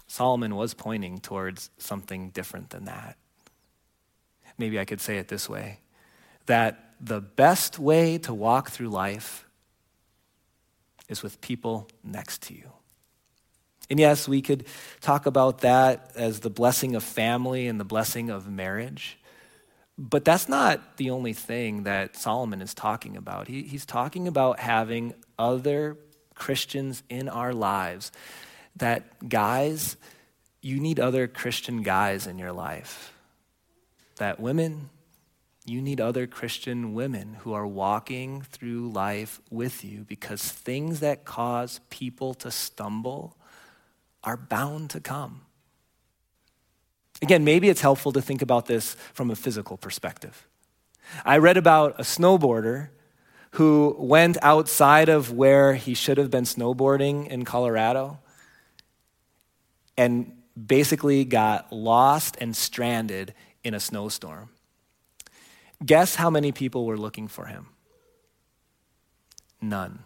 Solomon 0.08 0.56
was 0.56 0.74
pointing 0.74 1.20
towards 1.20 1.70
something 1.78 2.30
different 2.30 2.72
than 2.72 2.86
that. 2.86 3.18
Maybe 4.58 4.80
I 4.80 4.86
could 4.86 5.02
say 5.02 5.18
it 5.18 5.28
this 5.28 5.50
way 5.50 5.80
that 6.46 6.96
the 7.00 7.22
best 7.22 7.80
way 7.80 8.18
to 8.20 8.34
walk 8.34 8.70
through 8.70 8.90
life 8.90 9.46
is 11.10 11.24
with 11.24 11.42
people 11.42 11.88
next 12.04 12.42
to 12.44 12.54
you. 12.54 12.70
And 13.90 14.00
yes, 14.00 14.28
we 14.28 14.42
could 14.42 14.66
talk 15.02 15.26
about 15.26 15.60
that 15.62 16.12
as 16.16 16.40
the 16.40 16.50
blessing 16.50 16.96
of 16.96 17.04
family 17.04 17.68
and 17.68 17.80
the 17.80 17.86
blessing 17.86 18.30
of 18.30 18.50
marriage. 18.50 19.18
But 19.98 20.26
that's 20.26 20.50
not 20.50 20.98
the 20.98 21.12
only 21.12 21.34
thing 21.34 21.84
that 21.84 22.16
Solomon 22.16 22.62
is 22.62 22.74
talking 22.74 23.16
about. 23.16 23.48
He, 23.48 23.64
he's 23.64 23.86
talking 23.86 24.28
about 24.28 24.60
having 24.60 25.14
other 25.38 25.98
Christians 26.34 27.04
in 27.10 27.30
our 27.30 27.54
lives. 27.54 28.12
That 28.76 29.30
guys, 29.30 29.98
you 30.62 30.80
need 30.80 31.00
other 31.00 31.28
Christian 31.28 31.84
guys 31.84 32.26
in 32.26 32.40
your 32.40 32.52
life. 32.52 33.14
That 34.18 34.40
women, 34.40 34.90
you 35.64 35.80
need 35.80 36.02
other 36.02 36.26
Christian 36.26 36.94
women 36.94 37.36
who 37.42 37.54
are 37.54 37.68
walking 37.68 38.42
through 38.42 38.90
life 38.90 39.42
with 39.52 39.86
you 39.86 40.06
because 40.08 40.42
things 40.42 41.02
that 41.02 41.24
cause 41.24 41.80
people 41.92 42.34
to 42.36 42.50
stumble 42.50 43.38
are 44.24 44.38
bound 44.38 44.90
to 44.92 45.00
come. 45.00 45.42
Again, 47.24 47.44
maybe 47.44 47.70
it's 47.70 47.82
helpful 47.82 48.12
to 48.12 48.22
think 48.22 48.42
about 48.42 48.68
this 48.68 48.96
from 49.14 49.32
a 49.32 49.36
physical 49.36 49.78
perspective. 49.78 50.48
I 51.26 51.38
read 51.38 51.58
about 51.58 52.00
a 52.00 52.04
snowboarder 52.04 52.90
who 53.52 53.96
went 53.98 54.38
outside 54.42 55.10
of 55.10 55.32
where 55.32 55.74
he 55.74 55.96
should 55.96 56.18
have 56.18 56.30
been 56.30 56.44
snowboarding 56.44 57.28
in 57.28 57.46
Colorado 57.46 58.20
and 59.98 60.32
basically 60.56 61.26
got 61.26 61.72
lost 61.74 62.38
and 62.40 62.56
stranded 62.56 63.34
in 63.64 63.74
a 63.74 63.80
snowstorm. 63.80 64.50
Guess 65.84 66.16
how 66.16 66.30
many 66.30 66.52
people 66.52 66.86
were 66.86 66.98
looking 66.98 67.28
for 67.28 67.46
him? 67.46 67.68
None. 69.62 70.04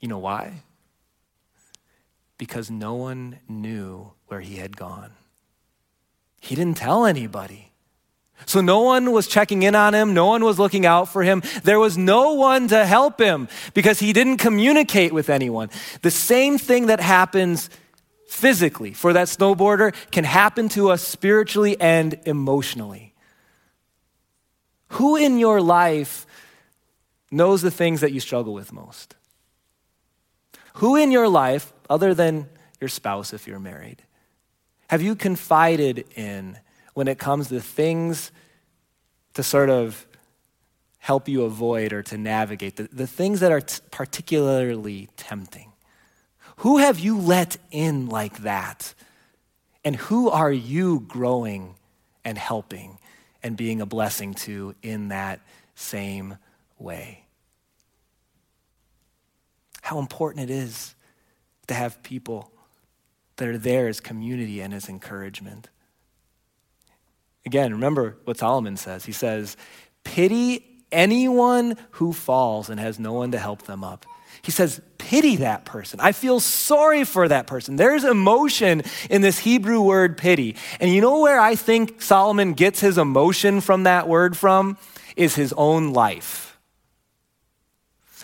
You 0.00 0.08
know 0.08 0.18
why? 0.18 0.62
because 2.42 2.72
no 2.72 2.94
one 2.94 3.38
knew 3.48 4.10
where 4.26 4.40
he 4.40 4.56
had 4.56 4.76
gone. 4.76 5.12
He 6.42 6.56
didn't 6.56 6.76
tell 6.76 7.06
anybody. 7.06 7.70
So 8.46 8.60
no 8.60 8.80
one 8.80 9.12
was 9.12 9.28
checking 9.28 9.62
in 9.62 9.76
on 9.76 9.94
him. 9.94 10.12
No 10.12 10.26
one 10.26 10.44
was 10.44 10.58
looking 10.58 10.84
out 10.84 11.08
for 11.08 11.22
him. 11.22 11.40
There 11.62 11.78
was 11.78 11.96
no 11.96 12.34
one 12.34 12.66
to 12.68 12.84
help 12.84 13.20
him 13.20 13.46
because 13.74 14.00
he 14.00 14.12
didn't 14.12 14.38
communicate 14.38 15.12
with 15.12 15.30
anyone. 15.30 15.70
The 16.02 16.10
same 16.10 16.58
thing 16.58 16.86
that 16.86 16.98
happens 16.98 17.70
physically 18.26 18.92
for 18.92 19.12
that 19.12 19.28
snowboarder 19.28 19.94
can 20.10 20.24
happen 20.24 20.68
to 20.70 20.90
us 20.90 21.06
spiritually 21.06 21.80
and 21.80 22.18
emotionally. 22.24 23.14
Who 24.88 25.14
in 25.14 25.38
your 25.38 25.60
life 25.60 26.26
knows 27.30 27.62
the 27.62 27.70
things 27.70 28.00
that 28.00 28.10
you 28.10 28.18
struggle 28.18 28.52
with 28.52 28.72
most? 28.72 29.14
Who 30.74 30.96
in 30.96 31.12
your 31.12 31.28
life, 31.28 31.72
other 31.88 32.14
than 32.14 32.48
your 32.80 32.88
spouse 32.88 33.32
if 33.32 33.46
you're 33.46 33.60
married, 33.60 34.02
have 34.92 35.00
you 35.00 35.16
confided 35.16 36.04
in 36.14 36.58
when 36.92 37.08
it 37.08 37.18
comes 37.18 37.48
to 37.48 37.60
things 37.60 38.30
to 39.32 39.42
sort 39.42 39.70
of 39.70 40.06
help 40.98 41.28
you 41.28 41.42
avoid 41.42 41.92
or 41.92 42.02
to 42.02 42.18
navigate, 42.18 42.76
the, 42.76 42.88
the 42.92 43.06
things 43.06 43.40
that 43.40 43.50
are 43.50 43.62
t- 43.62 43.80
particularly 43.90 45.08
tempting? 45.16 45.72
Who 46.58 46.76
have 46.76 46.98
you 46.98 47.18
let 47.18 47.56
in 47.70 48.06
like 48.06 48.42
that? 48.42 48.94
And 49.84 49.96
who 49.96 50.30
are 50.30 50.52
you 50.52 51.00
growing 51.00 51.74
and 52.24 52.38
helping 52.38 52.98
and 53.42 53.56
being 53.56 53.80
a 53.80 53.86
blessing 53.86 54.34
to 54.34 54.74
in 54.82 55.08
that 55.08 55.40
same 55.74 56.36
way? 56.78 57.22
how 59.82 59.98
important 59.98 60.48
it 60.48 60.50
is 60.50 60.94
to 61.66 61.74
have 61.74 62.02
people 62.02 62.50
that 63.42 63.48
are 63.48 63.58
there 63.58 63.88
as 63.88 63.98
community 63.98 64.60
and 64.60 64.72
as 64.72 64.88
encouragement. 64.88 65.68
Again, 67.44 67.72
remember 67.72 68.18
what 68.22 68.38
Solomon 68.38 68.76
says. 68.76 69.04
He 69.04 69.10
says, 69.10 69.56
Pity 70.04 70.64
anyone 70.92 71.76
who 71.92 72.12
falls 72.12 72.70
and 72.70 72.78
has 72.78 73.00
no 73.00 73.12
one 73.14 73.32
to 73.32 73.38
help 73.38 73.62
them 73.62 73.82
up. 73.82 74.06
He 74.42 74.52
says, 74.52 74.80
Pity 74.96 75.36
that 75.36 75.64
person. 75.64 75.98
I 75.98 76.12
feel 76.12 76.38
sorry 76.38 77.02
for 77.02 77.26
that 77.26 77.48
person. 77.48 77.74
There's 77.74 78.04
emotion 78.04 78.84
in 79.10 79.22
this 79.22 79.40
Hebrew 79.40 79.82
word 79.82 80.16
pity. 80.16 80.54
And 80.78 80.94
you 80.94 81.00
know 81.00 81.18
where 81.18 81.40
I 81.40 81.56
think 81.56 82.00
Solomon 82.00 82.52
gets 82.52 82.78
his 82.78 82.96
emotion 82.96 83.60
from 83.60 83.82
that 83.82 84.06
word 84.06 84.36
from? 84.36 84.78
Is 85.16 85.34
his 85.34 85.52
own 85.54 85.92
life. 85.92 86.51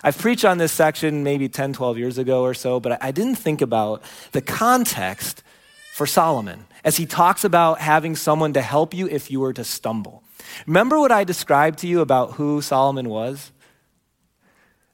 I've 0.03 0.17
preached 0.17 0.45
on 0.45 0.59
this 0.59 0.73
section 0.73 1.25
maybe 1.25 1.49
10, 1.49 1.73
12 1.73 1.99
years 1.99 2.19
ago 2.19 2.43
or 2.43 2.55
so, 2.55 2.81
but 2.81 3.03
I 3.03 3.11
didn't 3.11 3.37
think 3.37 3.61
about 3.61 4.03
the 4.33 4.41
context 4.41 5.43
for 5.93 6.07
Solomon 6.07 6.65
as 6.85 6.97
he 6.97 7.07
talks 7.07 7.45
about 7.45 7.81
having 7.81 8.15
someone 8.15 8.53
to 8.53 8.63
help 8.63 8.95
you 8.95 9.09
if 9.09 9.31
you 9.31 9.41
were 9.41 9.53
to 9.53 9.65
stumble. 9.65 10.23
Remember 10.67 10.99
what 11.01 11.11
I 11.11 11.25
described 11.25 11.81
to 11.81 11.89
you 11.89 12.01
about 12.01 12.35
who 12.35 12.63
Solomon 12.63 13.09
was? 13.09 13.51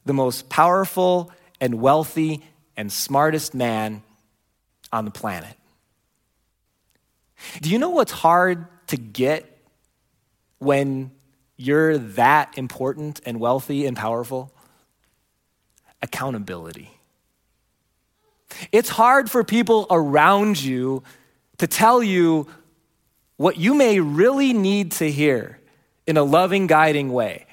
The 0.07 0.15
most 0.15 0.49
powerful 0.49 1.31
and 1.61 1.81
wealthy 1.81 2.43
and 2.77 2.91
smartest 2.91 3.55
man 3.55 4.03
on 4.93 5.05
the 5.05 5.11
planet. 5.11 5.55
Do 7.61 7.71
you 7.71 7.79
know 7.79 7.91
what's 7.91 8.13
hard 8.13 8.67
to 8.89 8.97
get 8.97 9.51
when 10.59 11.11
you're 11.57 11.99
that 11.99 12.57
important 12.57 13.21
and 13.27 13.39
wealthy 13.39 13.87
and 13.87 13.97
powerful? 13.97 14.53
Accountability. 16.05 16.91
It's 18.71 18.91
hard 18.91 19.31
for 19.31 19.43
people 19.43 19.87
around 19.91 20.63
you 20.63 21.03
to 21.59 21.67
tell 21.67 22.03
you 22.03 22.47
what 23.37 23.57
you 23.57 23.75
may 23.75 23.99
really 23.99 24.53
need 24.53 24.93
to 24.93 25.11
hear 25.11 25.59
in 26.07 26.17
a 26.17 26.23
loving, 26.23 26.67
guiding 26.67 27.13
way. 27.13 27.47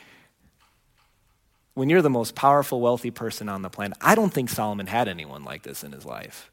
When 1.73 1.89
you're 1.89 2.01
the 2.01 2.09
most 2.09 2.35
powerful, 2.35 2.81
wealthy 2.81 3.09
person 3.09 3.49
on 3.49 3.61
the 3.61 3.69
planet, 3.69 3.97
I 4.01 4.13
don't 4.13 4.31
think 4.31 4.49
Solomon 4.49 4.87
had 4.87 5.07
anyone 5.07 5.43
like 5.43 5.63
this 5.63 5.83
in 5.83 5.93
his 5.93 6.05
life. 6.05 6.51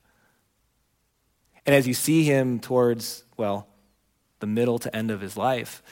And 1.66 1.74
as 1.74 1.86
you 1.86 1.92
see 1.92 2.22
him 2.24 2.60
towards, 2.60 3.24
well, 3.36 3.66
the 4.38 4.46
middle 4.46 4.78
to 4.78 4.96
end 4.96 5.10
of 5.10 5.20
his 5.20 5.36
life, 5.36 5.82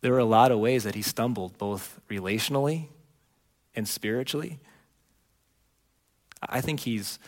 there 0.00 0.12
were 0.12 0.18
a 0.18 0.24
lot 0.24 0.52
of 0.52 0.60
ways 0.60 0.84
that 0.84 0.94
he 0.94 1.02
stumbled, 1.02 1.58
both 1.58 2.00
relationally 2.08 2.86
and 3.74 3.86
spiritually. 3.86 4.60
I 6.48 6.60
think 6.60 6.80
he's 6.80 7.18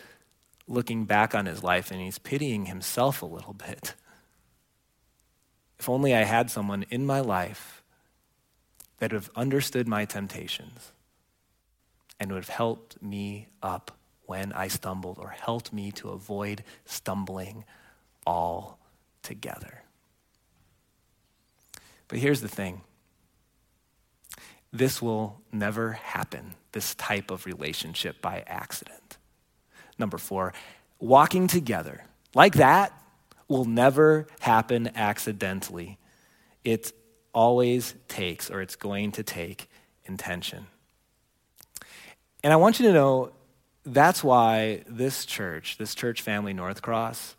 looking 0.67 1.05
back 1.05 1.35
on 1.35 1.45
his 1.45 1.63
life 1.63 1.91
and 1.91 2.01
he's 2.01 2.19
pitying 2.19 2.65
himself 2.65 3.21
a 3.21 3.25
little 3.25 3.53
bit. 3.53 3.93
If 5.79 5.89
only 5.89 6.15
I 6.15 6.23
had 6.23 6.49
someone 6.49 6.85
in 6.89 7.05
my 7.05 7.19
life 7.19 7.83
that 8.99 9.11
would 9.11 9.21
have 9.21 9.29
understood 9.35 9.87
my 9.87 10.05
temptations 10.05 10.91
and 12.19 12.31
would 12.31 12.45
have 12.45 12.49
helped 12.49 13.01
me 13.01 13.47
up 13.61 13.91
when 14.25 14.51
I 14.53 14.67
stumbled 14.67 15.19
or 15.19 15.29
helped 15.29 15.71
me 15.71 15.91
to 15.93 16.09
avoid 16.09 16.63
stumbling 16.85 17.65
all 18.25 18.79
together. 19.21 19.83
But 22.07 22.19
here's 22.19 22.41
the 22.41 22.47
thing 22.47 22.81
this 24.71 25.01
will 25.01 25.41
never 25.51 25.93
happen, 25.93 26.55
this 26.71 26.95
type 26.95 27.31
of 27.31 27.45
relationship 27.45 28.21
by 28.21 28.43
accident. 28.47 29.17
Number 29.97 30.17
four, 30.17 30.53
walking 30.99 31.47
together 31.47 32.03
like 32.33 32.55
that 32.55 32.91
will 33.47 33.65
never 33.65 34.27
happen 34.39 34.91
accidentally. 34.95 35.97
It 36.63 36.91
always 37.33 37.95
takes, 38.07 38.49
or 38.49 38.61
it's 38.61 38.75
going 38.75 39.11
to 39.13 39.23
take, 39.23 39.69
intention. 40.05 40.67
And 42.43 42.51
I 42.51 42.57
want 42.57 42.79
you 42.79 42.87
to 42.87 42.93
know 42.93 43.31
that's 43.85 44.23
why 44.23 44.83
this 44.87 45.25
church, 45.25 45.77
this 45.77 45.95
church 45.95 46.21
family, 46.21 46.53
North 46.53 46.81
Cross, 46.81 47.35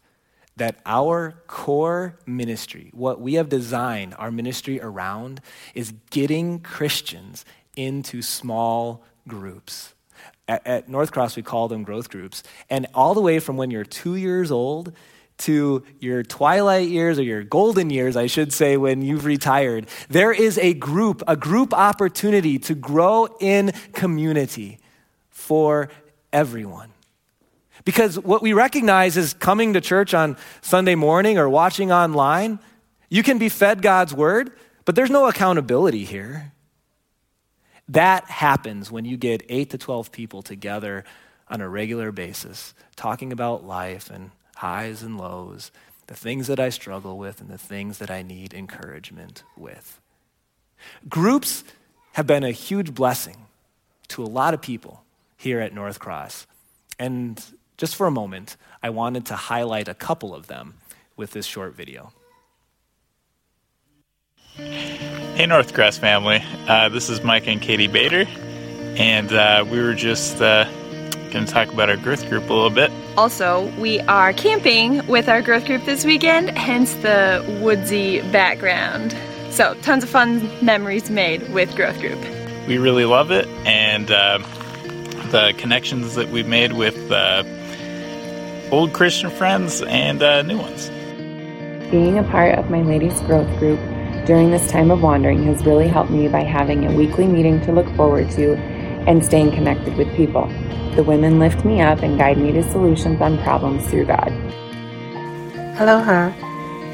that 0.56 0.78
our 0.86 1.34
core 1.46 2.18
ministry, 2.26 2.90
what 2.92 3.20
we 3.20 3.34
have 3.34 3.48
designed 3.48 4.14
our 4.18 4.30
ministry 4.30 4.80
around, 4.80 5.40
is 5.74 5.92
getting 6.10 6.60
Christians 6.60 7.44
into 7.76 8.22
small 8.22 9.04
groups. 9.28 9.94
At, 10.48 10.66
at, 10.66 10.88
North 10.88 11.12
Cross, 11.12 11.36
we 11.36 11.42
call 11.42 11.68
them 11.68 11.82
growth 11.82 12.08
groups. 12.08 12.42
And 12.70 12.86
all 12.94 13.14
the 13.14 13.20
way 13.20 13.38
from 13.38 13.56
when 13.56 13.70
you're 13.70 13.84
two 13.84 14.14
years 14.14 14.50
old 14.50 14.92
to 15.38 15.84
your 16.00 16.22
twilight 16.22 16.88
years 16.88 17.18
or 17.18 17.22
your 17.22 17.42
golden 17.42 17.90
years, 17.90 18.16
I 18.16 18.26
should 18.26 18.52
say, 18.52 18.78
when 18.78 19.02
you've 19.02 19.26
retired, 19.26 19.86
there 20.08 20.32
is 20.32 20.56
a 20.58 20.72
group, 20.72 21.22
a 21.28 21.36
group 21.36 21.74
opportunity 21.74 22.58
to 22.60 22.74
grow 22.74 23.28
in 23.40 23.72
community 23.92 24.78
for 25.28 25.90
everyone. 26.32 26.90
Because 27.86 28.18
what 28.18 28.42
we 28.42 28.52
recognize 28.52 29.16
is 29.16 29.32
coming 29.32 29.72
to 29.74 29.80
church 29.80 30.12
on 30.12 30.36
Sunday 30.60 30.96
morning 30.96 31.38
or 31.38 31.48
watching 31.48 31.92
online, 31.92 32.58
you 33.08 33.22
can 33.22 33.38
be 33.38 33.48
fed 33.48 33.80
God's 33.80 34.12
word, 34.12 34.50
but 34.84 34.96
there's 34.96 35.08
no 35.08 35.26
accountability 35.26 36.04
here. 36.04 36.52
That 37.88 38.24
happens 38.24 38.90
when 38.90 39.04
you 39.04 39.16
get 39.16 39.46
8 39.48 39.70
to 39.70 39.78
12 39.78 40.10
people 40.10 40.42
together 40.42 41.04
on 41.48 41.60
a 41.60 41.68
regular 41.68 42.10
basis, 42.10 42.74
talking 42.96 43.32
about 43.32 43.64
life 43.64 44.10
and 44.10 44.32
highs 44.56 45.04
and 45.04 45.16
lows, 45.16 45.70
the 46.08 46.16
things 46.16 46.48
that 46.48 46.58
I 46.58 46.70
struggle 46.70 47.16
with 47.16 47.40
and 47.40 47.48
the 47.48 47.56
things 47.56 47.98
that 47.98 48.10
I 48.10 48.22
need 48.22 48.52
encouragement 48.52 49.44
with. 49.56 50.00
Groups 51.08 51.62
have 52.14 52.26
been 52.26 52.42
a 52.42 52.50
huge 52.50 52.94
blessing 52.94 53.46
to 54.08 54.24
a 54.24 54.26
lot 54.26 54.54
of 54.54 54.60
people 54.60 55.04
here 55.36 55.60
at 55.60 55.72
North 55.72 56.00
Cross. 56.00 56.48
And 56.98 57.40
just 57.76 57.96
for 57.96 58.06
a 58.06 58.10
moment, 58.10 58.56
I 58.82 58.90
wanted 58.90 59.26
to 59.26 59.36
highlight 59.36 59.88
a 59.88 59.94
couple 59.94 60.34
of 60.34 60.46
them 60.46 60.74
with 61.16 61.32
this 61.32 61.46
short 61.46 61.74
video. 61.74 62.12
Hey, 64.56 65.44
North 65.46 65.74
Cross 65.74 65.98
family. 65.98 66.42
Uh, 66.66 66.88
this 66.88 67.10
is 67.10 67.22
Mike 67.22 67.46
and 67.46 67.60
Katie 67.60 67.88
Bader, 67.88 68.24
and 68.96 69.32
uh, 69.32 69.66
we 69.70 69.82
were 69.82 69.94
just 69.94 70.40
uh, 70.40 70.64
going 71.30 71.44
to 71.44 71.52
talk 71.52 71.70
about 71.70 71.90
our 71.90 71.98
growth 71.98 72.26
group 72.30 72.48
a 72.48 72.54
little 72.54 72.70
bit. 72.70 72.90
Also, 73.18 73.66
we 73.78 74.00
are 74.00 74.32
camping 74.32 75.06
with 75.06 75.28
our 75.28 75.42
growth 75.42 75.66
group 75.66 75.84
this 75.84 76.06
weekend, 76.06 76.56
hence 76.56 76.94
the 76.94 77.44
woodsy 77.62 78.22
background. 78.30 79.14
So, 79.50 79.74
tons 79.82 80.04
of 80.04 80.08
fun 80.08 80.50
memories 80.64 81.10
made 81.10 81.52
with 81.52 81.74
growth 81.76 82.00
group. 82.00 82.18
We 82.66 82.78
really 82.78 83.04
love 83.04 83.30
it, 83.30 83.46
and 83.66 84.10
uh, 84.10 84.38
the 85.30 85.52
connections 85.58 86.14
that 86.14 86.30
we've 86.30 86.48
made 86.48 86.72
with 86.72 87.10
uh, 87.10 87.42
old 88.70 88.92
Christian 88.92 89.30
friends 89.30 89.82
and 89.82 90.22
uh, 90.22 90.42
new 90.42 90.58
ones. 90.58 90.88
Being 91.90 92.18
a 92.18 92.24
part 92.24 92.58
of 92.58 92.70
my 92.70 92.82
ladies' 92.82 93.20
growth 93.22 93.48
group 93.58 93.78
during 94.26 94.50
this 94.50 94.68
time 94.70 94.90
of 94.90 95.02
wandering 95.02 95.44
has 95.44 95.64
really 95.64 95.86
helped 95.86 96.10
me 96.10 96.26
by 96.28 96.40
having 96.40 96.84
a 96.84 96.96
weekly 96.96 97.26
meeting 97.28 97.60
to 97.62 97.72
look 97.72 97.88
forward 97.94 98.28
to 98.32 98.56
and 99.06 99.24
staying 99.24 99.52
connected 99.52 99.96
with 99.96 100.12
people. 100.16 100.48
The 100.96 101.04
women 101.04 101.38
lift 101.38 101.64
me 101.64 101.80
up 101.80 102.00
and 102.00 102.18
guide 102.18 102.38
me 102.38 102.50
to 102.52 102.62
solutions 102.70 103.20
on 103.20 103.38
problems 103.42 103.88
through 103.88 104.06
God. 104.06 104.32
Aloha, 105.78 106.32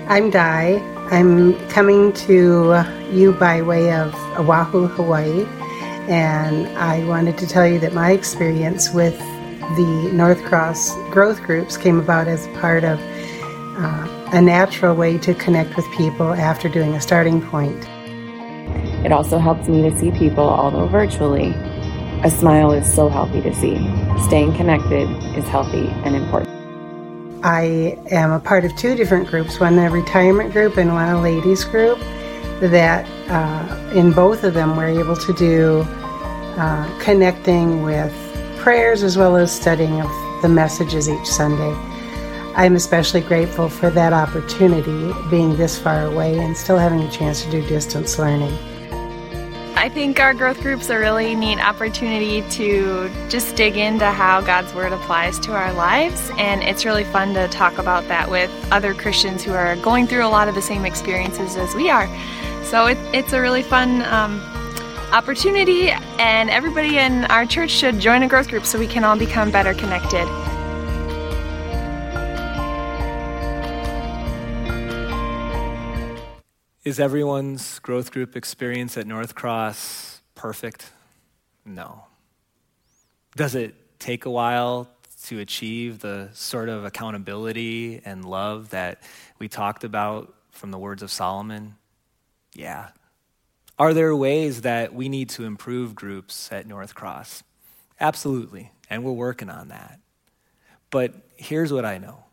I'm 0.08 0.28
Di. 0.28 0.76
I'm 1.10 1.54
coming 1.68 2.12
to 2.12 2.84
you 3.10 3.32
by 3.32 3.62
way 3.62 3.92
of 3.94 4.14
Oahu, 4.38 4.88
Hawaii, 4.88 5.46
and 6.08 6.66
I 6.76 7.04
wanted 7.04 7.38
to 7.38 7.46
tell 7.46 7.66
you 7.66 7.78
that 7.80 7.94
my 7.94 8.10
experience 8.12 8.92
with 8.92 9.18
the 9.76 10.10
North 10.12 10.42
Cross 10.44 10.94
growth 11.10 11.42
groups 11.42 11.76
came 11.76 11.98
about 11.98 12.28
as 12.28 12.46
part 12.58 12.84
of 12.84 13.00
uh, 13.78 14.28
a 14.32 14.40
natural 14.40 14.94
way 14.94 15.18
to 15.18 15.34
connect 15.34 15.76
with 15.76 15.90
people 15.92 16.32
after 16.34 16.68
doing 16.68 16.94
a 16.94 17.00
starting 17.00 17.40
point. 17.40 17.88
It 19.04 19.12
also 19.12 19.38
helps 19.38 19.68
me 19.68 19.82
to 19.82 19.96
see 19.98 20.10
people, 20.12 20.44
although 20.44 20.86
virtually. 20.86 21.54
A 22.24 22.30
smile 22.30 22.72
is 22.72 22.92
so 22.92 23.08
healthy 23.08 23.42
to 23.42 23.52
see. 23.54 23.76
Staying 24.26 24.54
connected 24.54 25.08
is 25.36 25.44
healthy 25.48 25.88
and 26.04 26.14
important. 26.14 26.50
I 27.44 27.98
am 28.12 28.30
a 28.30 28.38
part 28.38 28.64
of 28.64 28.76
two 28.76 28.94
different 28.94 29.26
groups 29.28 29.58
one 29.58 29.76
a 29.78 29.90
retirement 29.90 30.52
group 30.52 30.76
and 30.76 30.92
one 30.92 31.08
a 31.08 31.20
ladies 31.20 31.64
group. 31.64 31.98
That 32.60 33.04
uh, 33.28 33.92
in 33.92 34.12
both 34.12 34.44
of 34.44 34.54
them, 34.54 34.76
we're 34.76 35.00
able 35.00 35.16
to 35.16 35.32
do 35.32 35.84
uh, 36.56 36.98
connecting 37.00 37.82
with 37.82 38.14
prayers 38.62 39.02
as 39.02 39.18
well 39.18 39.36
as 39.36 39.50
studying 39.50 40.00
of 40.00 40.42
the 40.42 40.48
messages 40.48 41.08
each 41.08 41.26
Sunday. 41.26 41.74
I'm 42.54 42.76
especially 42.76 43.20
grateful 43.20 43.68
for 43.68 43.90
that 43.90 44.12
opportunity, 44.12 45.12
being 45.30 45.56
this 45.56 45.76
far 45.78 46.06
away 46.06 46.38
and 46.38 46.56
still 46.56 46.78
having 46.78 47.02
a 47.02 47.10
chance 47.10 47.42
to 47.42 47.50
do 47.50 47.66
distance 47.66 48.20
learning. 48.20 48.56
I 49.74 49.88
think 49.88 50.20
our 50.20 50.32
growth 50.32 50.60
groups 50.60 50.90
are 50.90 51.00
really 51.00 51.34
neat 51.34 51.58
opportunity 51.58 52.42
to 52.50 53.10
just 53.28 53.56
dig 53.56 53.76
into 53.76 54.06
how 54.06 54.40
God's 54.40 54.72
Word 54.74 54.92
applies 54.92 55.40
to 55.40 55.52
our 55.54 55.72
lives, 55.72 56.30
and 56.38 56.62
it's 56.62 56.84
really 56.84 57.02
fun 57.02 57.34
to 57.34 57.48
talk 57.48 57.78
about 57.78 58.06
that 58.06 58.30
with 58.30 58.50
other 58.70 58.94
Christians 58.94 59.42
who 59.42 59.52
are 59.54 59.74
going 59.76 60.06
through 60.06 60.24
a 60.24 60.28
lot 60.28 60.46
of 60.46 60.54
the 60.54 60.62
same 60.62 60.84
experiences 60.84 61.56
as 61.56 61.74
we 61.74 61.90
are. 61.90 62.06
So 62.62 62.86
it, 62.86 62.98
it's 63.12 63.32
a 63.32 63.40
really 63.40 63.64
fun 63.64 64.02
um, 64.02 64.40
opportunity, 65.12 65.90
and 66.18 66.48
everybody 66.48 66.98
in 66.98 67.24
our 67.26 67.44
church 67.44 67.70
should 67.70 68.00
join 68.00 68.22
a 68.22 68.28
growth 68.28 68.48
group 68.48 68.64
so 68.64 68.78
we 68.78 68.86
can 68.86 69.04
all 69.04 69.18
become 69.18 69.50
better 69.50 69.74
connected. 69.74 70.26
Is 76.84 76.98
everyone's 76.98 77.78
growth 77.78 78.10
group 78.10 78.34
experience 78.34 78.96
at 78.96 79.06
North 79.06 79.36
Cross 79.36 80.20
perfect? 80.34 80.90
No. 81.64 82.06
Does 83.36 83.54
it 83.54 83.98
take 84.00 84.24
a 84.24 84.30
while 84.30 84.88
to 85.26 85.38
achieve 85.38 86.00
the 86.00 86.28
sort 86.32 86.68
of 86.68 86.84
accountability 86.84 88.00
and 88.04 88.24
love 88.24 88.70
that 88.70 89.00
we 89.38 89.46
talked 89.46 89.84
about 89.84 90.34
from 90.50 90.72
the 90.72 90.78
words 90.78 91.02
of 91.02 91.10
Solomon? 91.12 91.76
Yeah, 92.54 92.88
are 93.78 93.94
there 93.94 94.14
ways 94.14 94.62
that 94.62 94.94
we 94.94 95.08
need 95.08 95.28
to 95.30 95.44
improve 95.44 95.94
groups 95.94 96.50
at 96.52 96.66
North 96.66 96.94
Cross? 96.94 97.42
Absolutely, 98.00 98.72
and 98.90 99.04
we're 99.04 99.12
working 99.12 99.50
on 99.50 99.68
that. 99.68 99.98
But 100.90 101.14
here's 101.36 101.72
what 101.72 101.84
I 101.84 101.98
know 101.98 102.24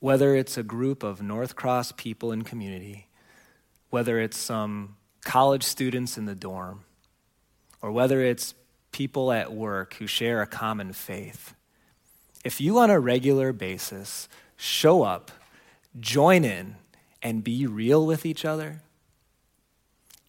whether 0.00 0.34
it's 0.34 0.58
a 0.58 0.64
group 0.64 1.04
of 1.04 1.22
North 1.22 1.54
Cross 1.54 1.92
people 1.92 2.32
in 2.32 2.42
community, 2.42 3.06
whether 3.90 4.18
it's 4.18 4.36
some 4.36 4.96
college 5.24 5.62
students 5.62 6.18
in 6.18 6.26
the 6.26 6.34
dorm, 6.34 6.82
or 7.80 7.92
whether 7.92 8.20
it's 8.20 8.54
people 8.90 9.30
at 9.30 9.52
work 9.52 9.94
who 9.94 10.08
share 10.08 10.42
a 10.42 10.46
common 10.46 10.92
faith, 10.92 11.54
if 12.44 12.60
you 12.60 12.78
on 12.78 12.90
a 12.90 12.98
regular 12.98 13.52
basis 13.52 14.28
show 14.56 15.04
up, 15.04 15.30
join 16.00 16.44
in, 16.44 16.74
and 17.22 17.44
be 17.44 17.66
real 17.66 18.04
with 18.04 18.26
each 18.26 18.44
other, 18.44 18.82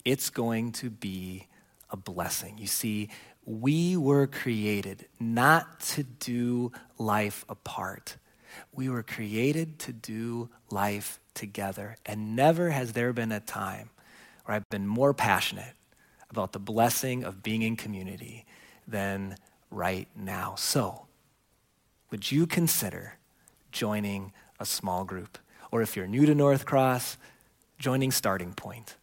it's 0.06 0.30
going 0.30 0.72
to 0.74 0.90
be 0.90 1.48
a 1.90 1.98
blessing. 1.98 2.58
You 2.58 2.68
see, 2.68 3.10
we 3.46 3.98
were 3.98 4.28
created 4.28 5.08
not 5.20 5.80
to 5.82 6.04
do 6.04 6.72
life 6.98 7.46
apart. 7.50 8.18
We 8.72 8.90
were 8.90 9.04
created 9.04 9.80
to 9.80 9.94
do 9.94 10.50
life 10.70 11.20
together. 11.34 11.98
And 12.06 12.36
never 12.36 12.70
has 12.70 12.94
there 12.94 13.14
been 13.14 13.32
a 13.32 13.40
time 13.40 13.90
where 14.46 14.56
I've 14.56 14.70
been 14.70 14.88
more 14.88 15.14
passionate 15.14 15.74
about 16.30 16.52
the 16.52 16.60
blessing 16.60 17.24
of 17.24 17.44
being 17.44 17.62
in 17.62 17.76
community 17.76 18.46
than 18.88 19.38
right 19.70 20.08
now. 20.16 20.56
So, 20.56 21.06
would 22.12 22.32
you 22.32 22.46
consider 22.46 23.18
joining 23.72 24.34
a 24.60 24.66
small 24.66 25.04
group? 25.04 25.38
Or 25.72 25.82
if 25.82 25.96
you're 25.96 26.08
new 26.08 26.26
to 26.26 26.36
North 26.36 26.66
Cross, 26.66 27.18
joining 27.80 28.12
Starting 28.12 28.54
Point. 28.54 28.96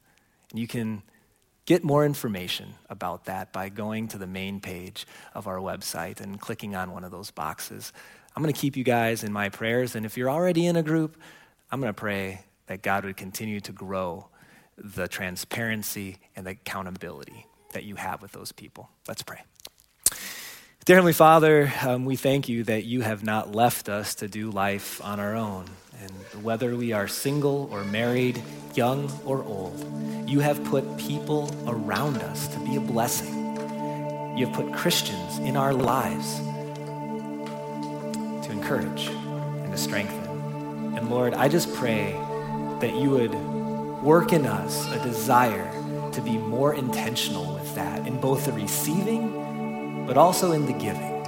You 0.53 0.67
can 0.67 1.03
get 1.67 1.85
more 1.85 2.05
information 2.05 2.75
about 2.89 3.27
that 3.27 3.53
by 3.53 3.69
going 3.69 4.09
to 4.09 4.19
the 4.19 4.27
main 4.27 4.61
page 4.61 5.07
of 5.35 5.47
our 5.47 5.59
website 5.59 6.21
and 6.21 6.41
clicking 6.41 6.75
on 6.75 6.93
one 6.93 7.05
of 7.05 7.11
those 7.11 7.31
boxes. 7.31 7.93
I'm 8.35 8.43
going 8.43 8.53
to 8.53 8.61
keep 8.61 8.77
you 8.77 8.85
guys 8.85 9.23
in 9.23 9.33
my 9.33 9.49
prayers. 9.49 9.95
And 9.95 10.07
if 10.07 10.17
you're 10.17 10.31
already 10.31 10.67
in 10.67 10.77
a 10.77 10.83
group, 10.83 11.17
I'm 11.71 11.81
going 11.81 11.93
to 11.93 11.99
pray 11.99 12.45
that 12.67 12.83
God 12.83 13.05
would 13.05 13.17
continue 13.17 13.61
to 13.61 13.73
grow 13.73 14.29
the 14.77 15.09
transparency 15.09 16.19
and 16.35 16.47
the 16.47 16.53
accountability 16.53 17.47
that 17.73 17.85
you 17.85 17.97
have 17.97 18.23
with 18.23 18.33
those 18.33 18.53
people. 18.53 18.89
Let's 19.07 19.23
pray. 19.23 19.43
Dear 20.87 20.97
Heavenly 20.97 21.13
Father, 21.13 21.73
um, 21.83 22.05
we 22.05 22.17
thank 22.17 22.49
you 22.49 22.65
that 22.65 22.85
you 22.85 23.03
have 23.03 23.23
not 23.23 23.55
left 23.55 23.89
us 23.89 24.15
to 24.17 24.29
do 24.29 24.51
life 24.51 25.01
on 25.05 25.21
our 25.21 25.37
own. 25.37 25.67
And 26.03 26.43
whether 26.43 26.77
we 26.77 26.93
are 26.93 27.07
single 27.07 27.69
or 27.71 27.85
married, 27.85 28.43
young 28.75 29.13
or 29.27 29.45
old, 29.45 29.85
you 30.27 30.41
have 30.41 30.65
put 30.65 30.97
people 30.97 31.51
around 31.67 32.23
us 32.23 32.49
to 32.49 32.59
be 32.61 32.77
a 32.77 32.81
blessing. 32.81 33.35
You 34.39 34.47
have 34.47 34.55
put 34.55 34.73
Christians 34.73 35.39
in 35.39 35.59
our 35.59 35.75
lives 35.75 36.39
to 38.47 38.53
encourage 38.53 39.09
and 39.09 39.71
to 39.71 39.77
strengthen. 39.77 40.97
And 40.97 41.11
Lord, 41.11 41.35
I 41.35 41.49
just 41.49 41.75
pray 41.75 42.13
that 42.81 42.95
you 42.95 43.11
would 43.11 43.35
work 44.03 44.33
in 44.33 44.47
us 44.47 44.91
a 44.93 45.03
desire 45.03 45.71
to 46.13 46.23
be 46.23 46.39
more 46.39 46.75
intentional 46.75 47.53
with 47.53 47.75
that 47.75 48.07
in 48.07 48.19
both 48.19 48.47
the 48.47 48.53
receiving, 48.53 50.07
but 50.07 50.17
also 50.17 50.53
in 50.53 50.65
the 50.65 50.73
giving. 50.73 51.27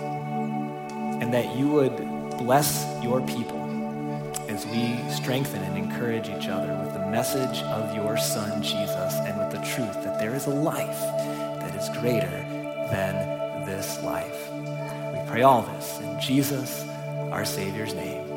And 1.21 1.35
that 1.35 1.57
you 1.57 1.69
would 1.69 1.97
bless 2.39 2.87
your 3.03 3.21
people 3.27 3.62
as 4.63 4.71
we 4.71 5.11
strengthen 5.11 5.63
and 5.63 5.77
encourage 5.77 6.29
each 6.29 6.49
other 6.49 6.75
with 6.83 6.93
the 6.93 7.07
message 7.11 7.63
of 7.63 7.95
your 7.95 8.17
Son, 8.17 8.63
Jesus, 8.63 9.15
and 9.15 9.39
with 9.39 9.51
the 9.51 9.67
truth 9.67 9.95
that 10.05 10.19
there 10.19 10.35
is 10.35 10.47
a 10.47 10.51
life 10.51 11.01
that 11.61 11.75
is 11.75 11.89
greater 12.01 12.29
than 12.91 13.67
this 13.67 14.03
life. 14.03 14.51
We 14.53 15.31
pray 15.31 15.43
all 15.43 15.63
this 15.63 16.01
in 16.01 16.21
Jesus, 16.21 16.87
our 17.31 17.45
Savior's 17.45 17.95
name. 17.95 18.32